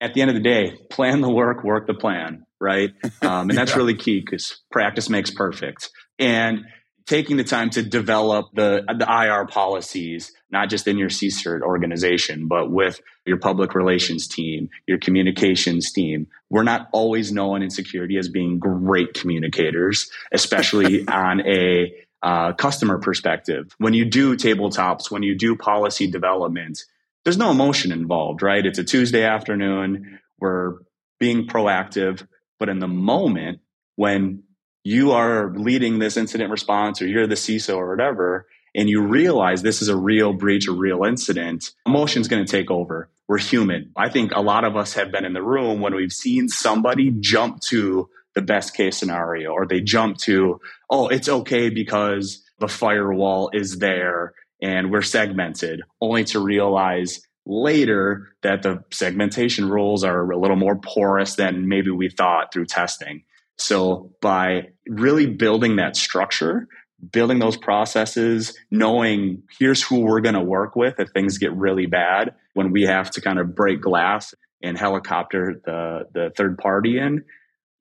At 0.00 0.14
the 0.14 0.20
end 0.20 0.31
of 0.31 0.35
the 0.35 0.42
day, 0.42 0.76
plan 0.90 1.20
the 1.20 1.31
work, 1.31 1.62
work 1.64 1.87
the 1.87 1.94
plan, 1.94 2.44
right? 2.61 2.90
Um, 3.22 3.48
and 3.48 3.59
that's 3.59 3.72
yeah. 3.72 3.79
really 3.79 3.94
key 3.94 4.20
because 4.20 4.62
practice 4.70 5.09
makes 5.09 5.31
perfect. 5.31 5.90
And 6.18 6.64
taking 7.06 7.36
the 7.36 7.44
time 7.44 7.70
to 7.70 7.82
develop 7.82 8.46
the, 8.52 8.84
the 8.98 9.06
IR 9.08 9.46
policies, 9.46 10.32
not 10.50 10.68
just 10.68 10.88
in 10.88 10.98
your 10.98 11.08
CSIRT 11.08 11.62
organization, 11.62 12.48
but 12.48 12.70
with 12.70 13.00
your 13.24 13.36
public 13.38 13.74
relations 13.74 14.26
team, 14.26 14.68
your 14.86 14.98
communications 14.98 15.92
team. 15.92 16.26
We're 16.50 16.64
not 16.64 16.88
always 16.92 17.32
known 17.32 17.62
in 17.62 17.70
security 17.70 18.18
as 18.18 18.28
being 18.28 18.58
great 18.58 19.14
communicators, 19.14 20.10
especially 20.32 21.06
on 21.08 21.46
a 21.46 21.94
uh, 22.22 22.52
customer 22.54 22.98
perspective. 22.98 23.72
When 23.78 23.94
you 23.94 24.04
do 24.04 24.36
tabletops, 24.36 25.10
when 25.10 25.22
you 25.22 25.36
do 25.36 25.54
policy 25.54 26.10
development, 26.10 26.82
there's 27.24 27.38
no 27.38 27.52
emotion 27.52 27.92
involved, 27.92 28.42
right? 28.42 28.66
It's 28.66 28.78
a 28.80 28.84
Tuesday 28.84 29.24
afternoon. 29.24 30.18
We're 30.40 30.78
being 31.20 31.46
proactive. 31.46 32.26
But 32.58 32.68
in 32.68 32.80
the 32.80 32.88
moment, 32.88 33.60
when 33.94 34.42
you 34.87 35.11
are 35.11 35.53
leading 35.57 35.99
this 35.99 36.16
incident 36.16 36.49
response 36.49 37.03
or 37.03 37.09
you're 37.09 37.27
the 37.27 37.35
CISO 37.35 37.77
or 37.77 37.90
whatever, 37.90 38.46
and 38.72 38.88
you 38.88 39.03
realize 39.03 39.61
this 39.61 39.83
is 39.83 39.88
a 39.88 39.96
real 39.96 40.33
breach, 40.33 40.68
a 40.68 40.72
real 40.72 41.03
incident, 41.03 41.72
emotion's 41.87 42.29
going 42.29 42.46
to 42.46 42.49
take 42.49 42.70
over. 42.70 43.11
We're 43.27 43.38
human. 43.38 43.90
I 43.96 44.11
think 44.11 44.31
a 44.31 44.40
lot 44.40 44.62
of 44.62 44.77
us 44.77 44.94
have 44.94 45.11
been 45.11 45.25
in 45.25 45.33
the 45.33 45.42
room 45.42 45.81
when 45.81 45.96
we've 45.96 46.12
seen 46.12 46.49
somebody 46.49 47.11
jump 47.18 47.62
to 47.62 48.09
the 48.37 48.42
best 48.42 48.77
case 48.77 48.96
scenario 48.96 49.51
or 49.51 49.66
they 49.66 49.81
jump 49.81 50.18
to, 50.18 50.61
oh, 50.88 51.09
it's 51.09 51.29
okay 51.29 51.68
because 51.68 52.44
the 52.61 52.68
firewall 52.68 53.51
is 53.53 53.81
there 53.81 54.35
and 54.62 54.92
we're 54.92 55.03
segmented, 55.03 55.83
only 56.01 56.22
to 56.27 56.38
realize 56.38 57.22
later 57.44 58.29
that 58.42 58.62
the 58.62 58.85
segmentation 58.92 59.68
rules 59.68 60.05
are 60.05 60.31
a 60.31 60.38
little 60.38 60.57
more 60.57 60.77
porous 60.77 61.35
than 61.35 61.66
maybe 61.66 61.90
we 61.90 62.09
thought 62.09 62.53
through 62.53 62.66
testing. 62.66 63.25
So 63.59 64.12
by 64.20 64.68
really 64.88 65.27
building 65.27 65.77
that 65.77 65.96
structure, 65.96 66.68
building 67.12 67.38
those 67.38 67.57
processes, 67.57 68.57
knowing 68.70 69.42
here's 69.59 69.83
who 69.83 70.01
we're 70.01 70.20
going 70.20 70.35
to 70.35 70.42
work 70.42 70.77
with 70.77 70.99
if 70.99 71.11
things 71.11 71.38
get 71.38 71.53
really 71.55 71.87
bad, 71.87 72.35
when 72.55 72.72
we 72.72 72.83
have 72.83 73.11
to 73.12 73.20
kind 73.20 73.38
of 73.38 73.55
break 73.55 73.81
glass 73.81 74.35
and 74.62 74.79
helicopter 74.79 75.61
the, 75.64 76.09
the 76.14 76.33
third 76.37 76.59
party 76.59 76.99
in, 76.99 77.25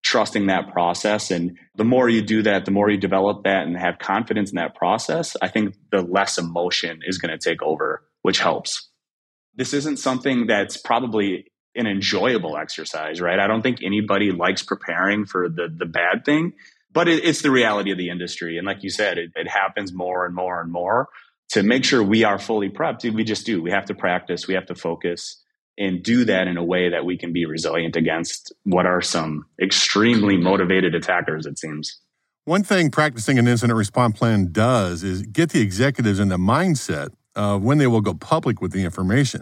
trusting 0.04 0.48
that 0.48 0.72
process. 0.72 1.32
And 1.32 1.58
the 1.76 1.86
more 1.86 2.10
you 2.10 2.22
do 2.22 2.44
that, 2.44 2.65
the 2.65 2.72
more 2.72 2.89
you 2.89 2.98
develop 2.98 3.44
that 3.44 3.65
and 3.65 3.78
have 3.78 3.98
confidence 4.00 4.52
in 4.52 4.58
that 4.58 4.76
process, 4.76 5.36
I 5.41 5.48
think 5.48 5.76
the 5.91 6.02
less 6.02 6.38
emotion 6.38 7.00
is 7.06 7.18
going 7.18 7.32
to 7.32 7.38
take 7.38 7.63
over, 7.63 8.04
which 8.22 8.39
helps. 8.39 8.89
This 9.56 9.74
isn't 9.74 9.98
something 9.98 10.48
that's 10.48 10.78
probably 10.78 11.46
an 11.76 11.88
enjoyable 11.88 12.58
exercise, 12.58 13.20
right? 13.20 13.39
I 13.39 13.48
don't 13.48 13.62
think 13.62 13.80
anybody 13.84 14.32
likes 14.32 14.63
preparing 14.63 15.26
for 15.26 15.50
the 15.50 15.68
the 15.76 15.86
bad 15.86 16.24
thing, 16.26 16.54
but 16.95 17.10
it, 17.10 17.23
it's 17.23 17.43
the 17.43 17.51
reality 17.51 17.91
of 17.91 17.99
the 17.99 18.10
industry. 18.10 18.58
And 18.58 18.65
like 18.65 18.81
you 18.81 18.89
said, 18.89 19.19
it, 19.19 19.31
it 19.36 19.47
happens 19.47 19.93
more 19.93 20.25
and 20.25 20.34
more 20.34 20.62
and 20.62 20.71
more. 20.71 21.10
To 21.49 21.62
make 21.62 21.84
sure 21.84 22.01
we 22.01 22.23
are 22.23 22.39
fully 22.39 22.69
prepped, 22.69 23.13
we 23.13 23.23
just 23.23 23.45
do. 23.45 23.62
We 23.62 23.69
have 23.69 23.86
to 23.86 23.93
practice. 23.93 24.47
We 24.47 24.55
have 24.55 24.65
to 24.67 24.75
focus 24.75 25.43
and 25.77 26.01
do 26.01 26.23
that 26.25 26.47
in 26.47 26.58
a 26.58 26.63
way 26.63 26.89
that 26.89 27.05
we 27.05 27.17
can 27.17 27.34
be 27.34 27.45
resilient 27.45 27.97
against 27.97 28.53
what 28.63 28.86
are 28.86 29.01
some 29.01 29.45
extremely 29.62 30.38
motivated 30.38 30.95
attackers. 30.95 31.45
It 31.45 31.60
seems. 31.60 31.99
One 32.45 32.63
thing 32.63 32.89
practicing 32.89 33.38
an 33.38 33.47
incident 33.47 33.77
response 33.77 34.17
plan 34.17 34.51
does 34.51 35.03
is 35.03 35.23
get 35.23 35.49
the 35.49 35.62
executives 35.62 36.19
in 36.19 36.29
the 36.29 36.38
mindset 36.38 37.10
of 37.36 37.62
when 37.62 37.77
they 37.77 37.88
will 37.88 38.01
go 38.01 38.13
public 38.13 38.62
with 38.62 38.71
the 38.71 38.86
information. 38.86 39.41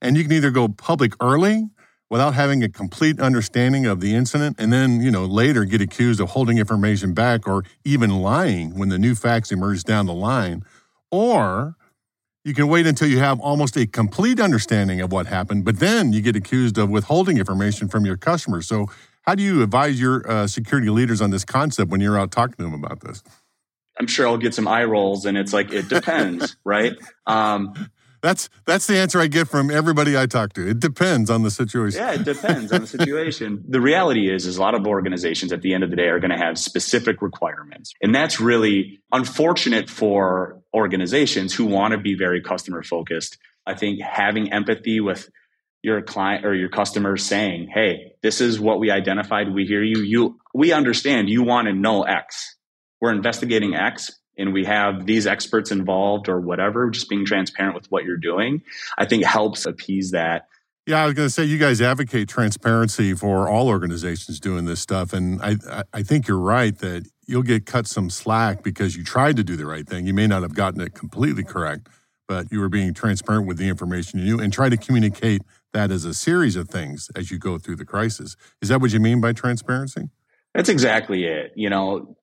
And 0.00 0.16
you 0.16 0.22
can 0.22 0.32
either 0.32 0.50
go 0.50 0.68
public 0.68 1.12
early 1.20 1.68
without 2.10 2.34
having 2.34 2.62
a 2.62 2.68
complete 2.68 3.18
understanding 3.18 3.86
of 3.86 4.00
the 4.00 4.14
incident 4.14 4.56
and 4.58 4.72
then, 4.72 5.00
you 5.00 5.10
know, 5.10 5.24
later 5.24 5.64
get 5.64 5.80
accused 5.80 6.20
of 6.20 6.30
holding 6.30 6.58
information 6.58 7.12
back 7.12 7.48
or 7.48 7.64
even 7.84 8.10
lying 8.10 8.76
when 8.78 8.88
the 8.88 8.98
new 8.98 9.14
facts 9.14 9.50
emerge 9.50 9.84
down 9.84 10.06
the 10.06 10.14
line. 10.14 10.62
Or 11.10 11.76
you 12.44 12.52
can 12.52 12.68
wait 12.68 12.86
until 12.86 13.08
you 13.08 13.18
have 13.18 13.40
almost 13.40 13.76
a 13.76 13.86
complete 13.86 14.38
understanding 14.38 15.00
of 15.00 15.10
what 15.12 15.26
happened, 15.26 15.64
but 15.64 15.78
then 15.78 16.12
you 16.12 16.20
get 16.20 16.36
accused 16.36 16.76
of 16.76 16.90
withholding 16.90 17.38
information 17.38 17.88
from 17.88 18.04
your 18.04 18.16
customers. 18.16 18.66
So, 18.66 18.86
how 19.22 19.34
do 19.34 19.42
you 19.42 19.62
advise 19.62 19.98
your 19.98 20.30
uh, 20.30 20.46
security 20.46 20.90
leaders 20.90 21.22
on 21.22 21.30
this 21.30 21.46
concept 21.46 21.90
when 21.90 22.02
you're 22.02 22.18
out 22.18 22.30
talking 22.30 22.56
to 22.56 22.62
them 22.64 22.74
about 22.74 23.00
this? 23.00 23.22
I'm 23.98 24.06
sure 24.06 24.26
I'll 24.26 24.36
get 24.36 24.52
some 24.52 24.68
eye 24.68 24.84
rolls, 24.84 25.24
and 25.24 25.38
it's 25.38 25.54
like 25.54 25.72
it 25.72 25.88
depends, 25.88 26.56
right? 26.64 26.92
Um, 27.26 27.90
that's 28.24 28.48
that's 28.64 28.86
the 28.86 28.96
answer 28.96 29.20
I 29.20 29.26
get 29.26 29.48
from 29.48 29.70
everybody 29.70 30.16
I 30.16 30.24
talk 30.24 30.54
to. 30.54 30.66
It 30.66 30.80
depends 30.80 31.28
on 31.28 31.42
the 31.42 31.50
situation. 31.50 32.00
Yeah, 32.00 32.12
it 32.12 32.24
depends 32.24 32.72
on 32.72 32.80
the 32.80 32.86
situation. 32.86 33.62
the 33.68 33.82
reality 33.82 34.32
is, 34.32 34.46
is 34.46 34.56
a 34.56 34.62
lot 34.62 34.74
of 34.74 34.86
organizations 34.86 35.52
at 35.52 35.60
the 35.60 35.74
end 35.74 35.84
of 35.84 35.90
the 35.90 35.96
day 35.96 36.06
are 36.06 36.20
going 36.20 36.30
to 36.30 36.38
have 36.38 36.58
specific 36.58 37.20
requirements, 37.20 37.92
and 38.00 38.14
that's 38.14 38.40
really 38.40 39.00
unfortunate 39.12 39.90
for 39.90 40.62
organizations 40.72 41.54
who 41.54 41.66
want 41.66 41.92
to 41.92 41.98
be 41.98 42.14
very 42.14 42.40
customer 42.40 42.82
focused. 42.82 43.36
I 43.66 43.74
think 43.74 44.00
having 44.00 44.52
empathy 44.52 45.00
with 45.00 45.28
your 45.82 46.00
client 46.00 46.46
or 46.46 46.54
your 46.54 46.70
customers 46.70 47.22
saying, 47.24 47.68
"Hey, 47.74 48.14
this 48.22 48.40
is 48.40 48.58
what 48.58 48.80
we 48.80 48.90
identified. 48.90 49.52
We 49.52 49.66
hear 49.66 49.82
you. 49.82 50.00
You 50.00 50.38
we 50.54 50.72
understand. 50.72 51.28
You 51.28 51.42
want 51.42 51.68
to 51.68 51.74
know 51.74 52.04
X. 52.04 52.56
We're 53.02 53.12
investigating 53.12 53.74
X, 53.74 54.18
and 54.36 54.52
we 54.52 54.64
have 54.64 55.06
these 55.06 55.26
experts 55.26 55.70
involved 55.70 56.28
or 56.28 56.40
whatever, 56.40 56.90
just 56.90 57.08
being 57.08 57.24
transparent 57.24 57.74
with 57.74 57.90
what 57.90 58.04
you're 58.04 58.16
doing, 58.16 58.62
I 58.98 59.06
think 59.06 59.24
helps 59.24 59.66
appease 59.66 60.10
that. 60.12 60.48
Yeah, 60.86 61.02
I 61.02 61.06
was 61.06 61.14
going 61.14 61.26
to 61.26 61.32
say 61.32 61.44
you 61.44 61.56
guys 61.56 61.80
advocate 61.80 62.28
transparency 62.28 63.14
for 63.14 63.48
all 63.48 63.68
organizations 63.68 64.38
doing 64.38 64.66
this 64.66 64.80
stuff, 64.80 65.14
and 65.14 65.40
I 65.40 65.56
I 65.94 66.02
think 66.02 66.28
you're 66.28 66.38
right 66.38 66.76
that 66.78 67.08
you'll 67.26 67.42
get 67.42 67.64
cut 67.64 67.86
some 67.86 68.10
slack 68.10 68.62
because 68.62 68.94
you 68.94 69.02
tried 69.02 69.36
to 69.36 69.44
do 69.44 69.56
the 69.56 69.64
right 69.64 69.88
thing. 69.88 70.06
You 70.06 70.12
may 70.12 70.26
not 70.26 70.42
have 70.42 70.54
gotten 70.54 70.82
it 70.82 70.94
completely 70.94 71.42
correct, 71.42 71.88
but 72.28 72.52
you 72.52 72.60
were 72.60 72.68
being 72.68 72.92
transparent 72.92 73.46
with 73.46 73.56
the 73.56 73.68
information 73.68 74.18
you 74.18 74.26
knew 74.26 74.40
and 74.42 74.52
try 74.52 74.68
to 74.68 74.76
communicate 74.76 75.40
that 75.72 75.90
as 75.90 76.04
a 76.04 76.12
series 76.12 76.54
of 76.54 76.68
things 76.68 77.10
as 77.16 77.30
you 77.30 77.38
go 77.38 77.58
through 77.58 77.76
the 77.76 77.86
crisis. 77.86 78.36
Is 78.60 78.68
that 78.68 78.82
what 78.82 78.92
you 78.92 79.00
mean 79.00 79.22
by 79.22 79.32
transparency? 79.32 80.10
That's 80.54 80.68
exactly 80.68 81.24
it. 81.24 81.52
You 81.56 81.70
know, 81.70 82.16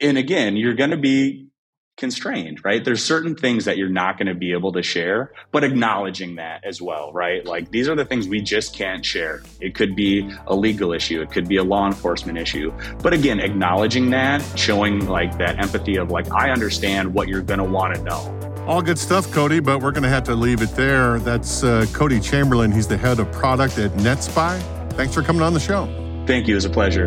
and 0.00 0.18
again, 0.18 0.56
you're 0.56 0.74
going 0.74 0.90
to 0.90 0.96
be 0.96 1.50
constrained, 1.96 2.64
right? 2.64 2.82
There's 2.82 3.04
certain 3.04 3.36
things 3.36 3.66
that 3.66 3.76
you're 3.76 3.90
not 3.90 4.16
going 4.16 4.26
to 4.26 4.34
be 4.34 4.52
able 4.52 4.72
to 4.72 4.82
share, 4.82 5.32
but 5.52 5.62
acknowledging 5.62 6.36
that 6.36 6.64
as 6.64 6.80
well, 6.80 7.12
right? 7.12 7.44
Like 7.44 7.70
these 7.70 7.88
are 7.88 7.94
the 7.94 8.06
things 8.06 8.26
we 8.26 8.40
just 8.40 8.74
can't 8.74 9.04
share. 9.04 9.42
It 9.60 9.74
could 9.74 9.94
be 9.94 10.28
a 10.46 10.56
legal 10.56 10.92
issue, 10.94 11.20
it 11.20 11.30
could 11.30 11.46
be 11.46 11.58
a 11.58 11.62
law 11.62 11.86
enforcement 11.86 12.38
issue. 12.38 12.72
But 13.02 13.12
again, 13.12 13.38
acknowledging 13.38 14.10
that, 14.10 14.42
showing 14.58 15.06
like 15.06 15.36
that 15.38 15.62
empathy 15.62 15.96
of 15.96 16.10
like, 16.10 16.32
I 16.32 16.50
understand 16.50 17.12
what 17.12 17.28
you're 17.28 17.42
going 17.42 17.58
to 17.58 17.64
want 17.64 17.94
to 17.94 18.02
know. 18.02 18.64
All 18.66 18.80
good 18.80 18.98
stuff, 18.98 19.30
Cody, 19.30 19.60
but 19.60 19.82
we're 19.82 19.92
going 19.92 20.04
to 20.04 20.08
have 20.08 20.24
to 20.24 20.34
leave 20.34 20.62
it 20.62 20.70
there. 20.70 21.18
That's 21.18 21.62
uh, 21.62 21.84
Cody 21.92 22.18
Chamberlain. 22.20 22.72
He's 22.72 22.88
the 22.88 22.96
head 22.96 23.20
of 23.20 23.30
product 23.30 23.78
at 23.78 23.90
NetSPI. 23.92 24.92
Thanks 24.92 25.14
for 25.14 25.22
coming 25.22 25.42
on 25.42 25.52
the 25.52 25.60
show. 25.60 25.86
Thank 26.26 26.46
you. 26.46 26.54
It 26.54 26.56
was 26.56 26.64
a 26.64 26.70
pleasure. 26.70 27.06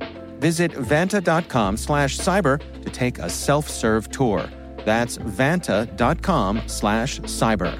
Visit 0.41 0.71
vanta.com 0.71 1.77
slash 1.77 2.17
cyber 2.17 2.59
to 2.81 2.89
take 2.89 3.19
a 3.19 3.29
self-serve 3.29 4.09
tour. 4.09 4.49
That's 4.83 5.19
vanta.com 5.19 6.63
slash 6.65 7.19
cyber. 7.21 7.77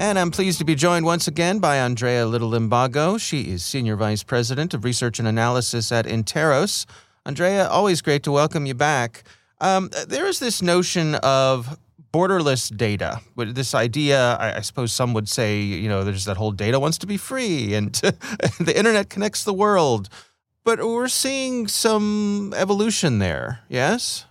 And 0.00 0.18
I'm 0.18 0.30
pleased 0.32 0.58
to 0.58 0.64
be 0.64 0.74
joined 0.74 1.04
once 1.04 1.28
again 1.28 1.60
by 1.60 1.76
Andrea 1.76 2.26
Little 2.26 2.50
Limbago. 2.50 3.20
She 3.20 3.42
is 3.42 3.64
Senior 3.64 3.94
Vice 3.94 4.24
President 4.24 4.74
of 4.74 4.82
Research 4.82 5.20
and 5.20 5.28
Analysis 5.28 5.92
at 5.92 6.06
Interos. 6.06 6.86
Andrea, 7.28 7.68
always 7.68 8.00
great 8.00 8.22
to 8.22 8.32
welcome 8.32 8.64
you 8.64 8.72
back. 8.72 9.22
Um, 9.60 9.90
there 10.06 10.24
is 10.24 10.38
this 10.38 10.62
notion 10.62 11.16
of 11.16 11.78
borderless 12.10 12.74
data. 12.74 13.20
This 13.36 13.74
idea, 13.74 14.36
I, 14.36 14.56
I, 14.56 14.60
suppose 14.62 14.94
some 14.94 15.12
would 15.12 15.28
say, 15.28 15.60
you 15.60 15.90
know, 15.90 16.04
there's 16.04 16.24
that 16.24 16.38
whole 16.38 16.52
data 16.52 16.80
wants 16.80 16.96
to 16.98 17.06
be 17.06 17.18
free 17.18 17.74
and 17.74 17.92
the 18.60 18.72
internet 18.74 19.10
connects 19.10 19.44
the 19.44 19.52
world. 19.52 20.08
But 20.64 20.78
we're 20.78 21.08
seeing 21.08 21.68
some 21.68 22.54
evolution 22.56 23.18
there, 23.18 23.60
yes? 23.68 24.24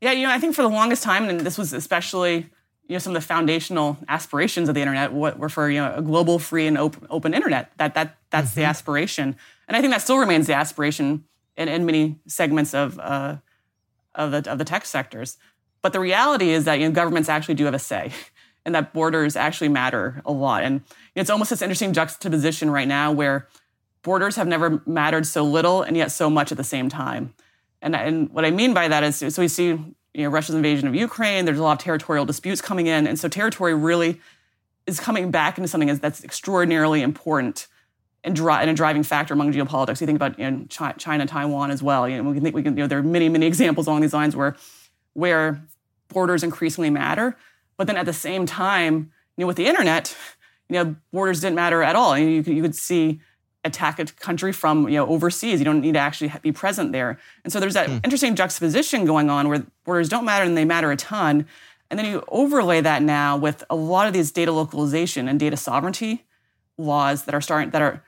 Yeah, 0.00 0.12
you 0.12 0.24
know, 0.24 0.32
I 0.32 0.38
think 0.38 0.54
for 0.54 0.62
the 0.62 0.68
longest 0.68 1.02
time, 1.02 1.28
and 1.28 1.40
this 1.40 1.58
was 1.58 1.72
especially 1.72 2.48
you 2.86 2.92
know 2.92 2.98
some 3.00 3.16
of 3.16 3.20
the 3.20 3.26
foundational 3.26 3.98
aspirations 4.06 4.68
of 4.68 4.76
the 4.76 4.80
internet 4.80 5.12
what 5.12 5.36
were 5.36 5.48
for 5.48 5.68
you 5.68 5.80
know 5.80 5.92
a 5.96 6.02
global 6.02 6.38
free 6.38 6.68
and 6.68 6.78
open, 6.78 7.04
open 7.10 7.34
internet 7.34 7.72
that 7.78 7.94
that 7.94 8.16
that's 8.30 8.50
mm-hmm. 8.50 8.60
the 8.60 8.66
aspiration 8.66 9.34
and 9.66 9.76
i 9.76 9.80
think 9.80 9.92
that 9.92 10.00
still 10.00 10.18
remains 10.18 10.46
the 10.46 10.54
aspiration 10.54 11.24
in, 11.56 11.68
in 11.68 11.86
many 11.86 12.18
segments 12.26 12.74
of, 12.74 12.98
uh, 12.98 13.36
of, 14.14 14.30
the, 14.30 14.50
of 14.50 14.58
the 14.58 14.64
tech 14.64 14.84
sectors. 14.84 15.38
But 15.82 15.92
the 15.92 16.00
reality 16.00 16.50
is 16.50 16.64
that 16.64 16.80
you 16.80 16.88
know, 16.88 16.94
governments 16.94 17.28
actually 17.28 17.54
do 17.54 17.64
have 17.64 17.74
a 17.74 17.78
say 17.78 18.12
and 18.64 18.74
that 18.74 18.92
borders 18.92 19.36
actually 19.36 19.68
matter 19.68 20.20
a 20.24 20.32
lot. 20.32 20.62
And 20.62 20.82
it's 21.14 21.30
almost 21.30 21.50
this 21.50 21.62
interesting 21.62 21.92
juxtaposition 21.92 22.70
right 22.70 22.88
now 22.88 23.12
where 23.12 23.48
borders 24.02 24.36
have 24.36 24.46
never 24.46 24.82
mattered 24.86 25.26
so 25.26 25.44
little 25.44 25.82
and 25.82 25.96
yet 25.96 26.10
so 26.12 26.28
much 26.30 26.50
at 26.50 26.58
the 26.58 26.64
same 26.64 26.88
time. 26.88 27.34
And, 27.82 27.94
and 27.94 28.30
what 28.30 28.44
I 28.44 28.50
mean 28.50 28.74
by 28.74 28.88
that 28.88 29.04
is 29.04 29.16
so 29.16 29.42
we 29.42 29.48
see 29.48 29.78
you 30.16 30.22
know, 30.22 30.30
Russia's 30.30 30.54
invasion 30.54 30.88
of 30.88 30.94
Ukraine, 30.94 31.44
there's 31.44 31.58
a 31.58 31.62
lot 31.62 31.72
of 31.72 31.78
territorial 31.78 32.24
disputes 32.24 32.62
coming 32.62 32.86
in. 32.86 33.06
And 33.06 33.18
so 33.18 33.28
territory 33.28 33.74
really 33.74 34.20
is 34.86 34.98
coming 34.98 35.30
back 35.30 35.58
into 35.58 35.68
something 35.68 35.94
that's 35.96 36.24
extraordinarily 36.24 37.02
important 37.02 37.66
and, 38.26 38.34
dri- 38.34 38.52
and 38.52 38.68
a 38.68 38.74
driving 38.74 39.04
factor 39.04 39.32
among 39.32 39.52
geopolitics. 39.52 40.00
You 40.00 40.06
think 40.06 40.16
about 40.16 40.38
you 40.38 40.50
know, 40.50 40.66
China, 40.68 41.26
Taiwan 41.26 41.70
as 41.70 41.82
well. 41.82 42.08
You 42.08 42.18
know, 42.18 42.28
we 42.28 42.34
can 42.34 42.42
think 42.42 42.54
we 42.54 42.62
can. 42.62 42.76
You 42.76 42.82
know, 42.82 42.88
there 42.88 42.98
are 42.98 43.02
many, 43.02 43.28
many 43.28 43.46
examples 43.46 43.86
along 43.86 44.02
these 44.02 44.12
lines 44.12 44.36
where 44.36 44.56
where 45.14 45.62
borders 46.08 46.42
increasingly 46.42 46.90
matter. 46.90 47.36
But 47.76 47.86
then 47.86 47.96
at 47.96 48.04
the 48.04 48.12
same 48.12 48.44
time, 48.44 49.12
you 49.36 49.42
know, 49.42 49.46
with 49.46 49.56
the 49.56 49.66
internet, 49.66 50.14
you 50.68 50.74
know, 50.74 50.96
borders 51.12 51.40
didn't 51.40 51.54
matter 51.54 51.82
at 51.82 51.94
all. 51.94 52.18
You, 52.18 52.42
you 52.42 52.62
could 52.62 52.74
see 52.74 53.20
attack 53.64 53.98
a 53.98 54.04
country 54.04 54.52
from 54.52 54.88
you 54.88 54.96
know 54.96 55.06
overseas. 55.06 55.60
You 55.60 55.64
don't 55.64 55.80
need 55.80 55.94
to 55.94 56.00
actually 56.00 56.32
be 56.42 56.50
present 56.50 56.90
there. 56.92 57.18
And 57.44 57.52
so 57.52 57.60
there's 57.60 57.74
that 57.74 57.88
hmm. 57.88 57.98
interesting 58.02 58.34
juxtaposition 58.34 59.04
going 59.04 59.30
on 59.30 59.48
where 59.48 59.64
borders 59.84 60.08
don't 60.08 60.24
matter 60.24 60.44
and 60.44 60.56
they 60.56 60.64
matter 60.64 60.90
a 60.90 60.96
ton. 60.96 61.46
And 61.88 61.98
then 61.98 62.06
you 62.06 62.24
overlay 62.26 62.80
that 62.80 63.02
now 63.02 63.36
with 63.36 63.62
a 63.70 63.76
lot 63.76 64.08
of 64.08 64.12
these 64.12 64.32
data 64.32 64.50
localization 64.50 65.28
and 65.28 65.38
data 65.38 65.56
sovereignty 65.56 66.24
laws 66.76 67.24
that 67.24 67.34
are 67.34 67.40
starting 67.40 67.70
that 67.70 67.80
are 67.82 68.02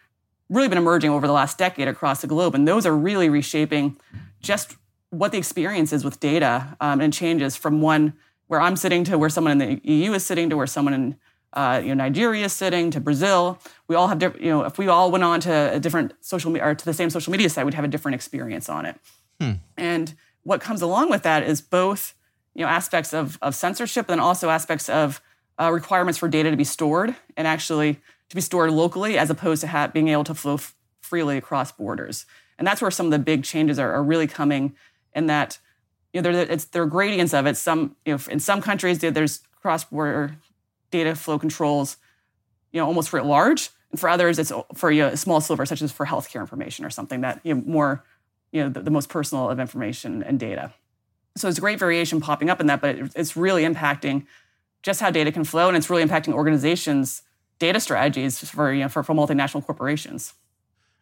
really 0.49 0.69
been 0.69 0.79
emerging 0.79 1.11
over 1.11 1.27
the 1.27 1.33
last 1.33 1.59
decade 1.59 1.89
across 1.89 2.21
the 2.21 2.27
globe. 2.27 2.55
And 2.55 2.67
those 2.67 2.87
are 2.87 2.97
really 2.97 3.29
reshaping 3.29 3.97
just 4.41 4.77
what 5.11 5.33
the 5.33 5.39
experience 5.39 5.93
is 5.93 6.05
with 6.05 6.21
data 6.21 6.77
um, 6.81 7.01
and 7.01 7.13
changes 7.13 7.57
from 7.57 7.81
one 7.81 8.15
where 8.47 8.61
I'm 8.61 8.77
sitting 8.77 9.05
to 9.05 9.19
where 9.19 9.29
someone 9.29 9.53
in 9.53 9.59
the 9.59 9.81
EU 9.85 10.13
is 10.13 10.25
sitting 10.25 10.51
to 10.51 10.57
where 10.57 10.67
someone 10.67 10.95
in 10.95 11.17
uh, 11.53 11.81
you 11.83 11.95
know, 11.95 12.05
Nigeria 12.05 12.45
is 12.45 12.53
sitting 12.53 12.91
to 12.91 13.01
Brazil. 13.01 13.59
We 13.87 13.97
all 13.97 14.09
have 14.09 14.19
different, 14.19 14.45
you 14.45 14.51
know, 14.51 14.65
if 14.65 14.77
we 14.79 14.89
all 14.89 15.11
went 15.11 15.25
on 15.25 15.41
to 15.41 15.75
a 15.75 15.81
different 15.81 16.13
social 16.21 16.51
media 16.51 16.69
or 16.69 16.75
to 16.75 16.85
the 16.85 16.93
same 16.93 17.11
social 17.11 17.31
media 17.31 17.49
site, 17.49 17.65
we'd 17.65 17.75
have 17.75 17.85
a 17.85 17.89
different 17.89 18.15
experience 18.17 18.69
on 18.69 18.85
it. 18.85 18.97
Hmm. 19.41 19.53
And 19.77 20.15
what 20.43 20.61
comes 20.61 20.83
along 20.83 21.11
with 21.11 21.23
that 21.23 21.43
is 21.43 21.61
both, 21.61 22.15
you 22.55 22.65
know, 22.65 22.69
aspects 22.69 23.15
of, 23.15 23.39
of 23.41 23.55
censorship 23.55 24.11
and 24.11 24.21
also 24.21 24.51
aspects 24.51 24.89
of 24.89 25.23
uh, 25.59 25.71
requirements 25.73 26.19
for 26.19 26.29
data 26.29 26.51
to 26.51 26.57
be 26.57 26.65
stored 26.65 27.15
and 27.37 27.49
actually 27.49 28.01
to 28.29 28.35
be 28.35 28.41
stored 28.41 28.71
locally 28.71 29.19
as 29.19 29.31
opposed 29.31 29.63
to 29.63 29.91
being 29.93 30.09
able 30.09 30.25
to 30.25 30.35
flow 30.35 30.55
f- 30.55 30.75
freely 31.01 31.37
across 31.37 31.73
borders. 31.73 32.27
And 32.59 32.67
that's 32.67 32.83
where 32.83 32.91
some 32.91 33.07
of 33.07 33.13
the 33.13 33.19
big 33.19 33.45
changes 33.45 33.79
are, 33.79 33.93
are 33.93 34.03
really 34.03 34.27
coming. 34.27 34.75
In 35.15 35.27
that, 35.27 35.59
you 36.13 36.21
know, 36.21 36.31
there, 36.31 36.43
it's, 36.51 36.67
there 36.67 36.83
are 36.83 36.87
gradients 36.87 37.33
of 37.33 37.47
it. 37.47 37.57
Some, 37.57 37.97
you 38.05 38.15
know, 38.15 38.21
in 38.31 38.41
some 38.41 38.61
countries 38.61 38.99
there's 38.99 39.41
cross-border 39.61 40.37
data 40.91 41.15
flow 41.15 41.39
controls, 41.39 41.97
you 42.73 42.81
know, 42.81 42.87
almost 42.87 43.09
for 43.09 43.19
at 43.19 43.27
large. 43.27 43.71
And 43.91 43.99
for 43.99 44.09
others, 44.09 44.39
it's 44.39 44.53
for 44.75 44.91
you 44.91 45.03
know, 45.03 45.09
a 45.09 45.17
small 45.17 45.41
sliver, 45.41 45.65
such 45.65 45.81
as 45.81 45.91
for 45.91 46.07
healthcare 46.07 46.41
information 46.41 46.85
or 46.85 46.91
something 46.91 47.23
that 47.23 47.41
you 47.43 47.55
know 47.55 47.63
more, 47.67 48.05
you 48.53 48.63
know, 48.63 48.69
the, 48.69 48.81
the 48.81 48.91
most 48.91 49.09
personal 49.09 49.49
of 49.49 49.59
information 49.59 50.23
and 50.23 50.39
data. 50.39 50.73
So 51.37 51.47
there's 51.47 51.59
great 51.59 51.79
variation 51.79 52.21
popping 52.21 52.51
up 52.51 52.61
in 52.61 52.67
that, 52.67 52.81
but 52.81 52.97
it, 52.97 53.13
it's 53.17 53.37
really 53.37 53.65
impacting 53.65 54.27
just 54.83 55.01
how 55.01 55.11
data 55.11 55.33
can 55.33 55.45
flow, 55.45 55.69
and 55.69 55.77
it's 55.77 55.89
really 55.89 56.05
impacting 56.05 56.35
organizations 56.35 57.23
data 57.59 57.81
strategies 57.81 58.49
for 58.49 58.73
you 58.73 58.83
know 58.83 58.89
for, 58.89 59.03
for 59.03 59.15
multinational 59.15 59.65
corporations. 59.65 60.35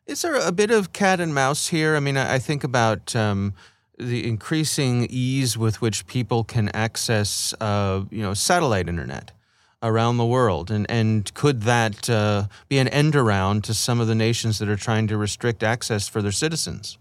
Is 0.07 0.23
there 0.23 0.37
a 0.37 0.53
bit 0.53 0.71
of 0.71 0.93
cat 0.93 1.21
and 1.21 1.35
mouse 1.35 1.69
here? 1.69 1.97
I 1.97 2.01
mean, 2.01 2.17
I 2.17 2.39
think 2.39 2.63
about 2.63 3.17
um, 3.17 3.55
the 3.99 4.27
increasing 4.27 5.07
ease 5.11 5.59
with 5.59 5.81
which 5.81 6.07
people 6.07 6.45
can 6.45 6.69
access, 6.69 7.55
uh, 7.61 8.05
you 8.11 8.23
know, 8.23 8.33
satellite 8.33 8.89
internet 8.89 9.33
around 9.83 10.17
the 10.17 10.25
world, 10.25 10.71
and 10.71 10.89
and 10.91 11.33
could 11.35 11.63
that 11.63 12.09
uh, 12.09 12.47
be 12.69 12.79
an 12.79 12.89
end 12.89 13.17
around 13.17 13.65
to 13.65 13.75
some 13.75 14.01
of 14.01 14.07
the 14.07 14.15
nations 14.15 14.59
that 14.59 14.69
are 14.69 14.77
trying 14.77 15.07
to 15.09 15.17
restrict 15.17 15.63
access 15.63 16.09
for 16.09 16.23
their 16.23 16.33
citizens? 16.33 16.99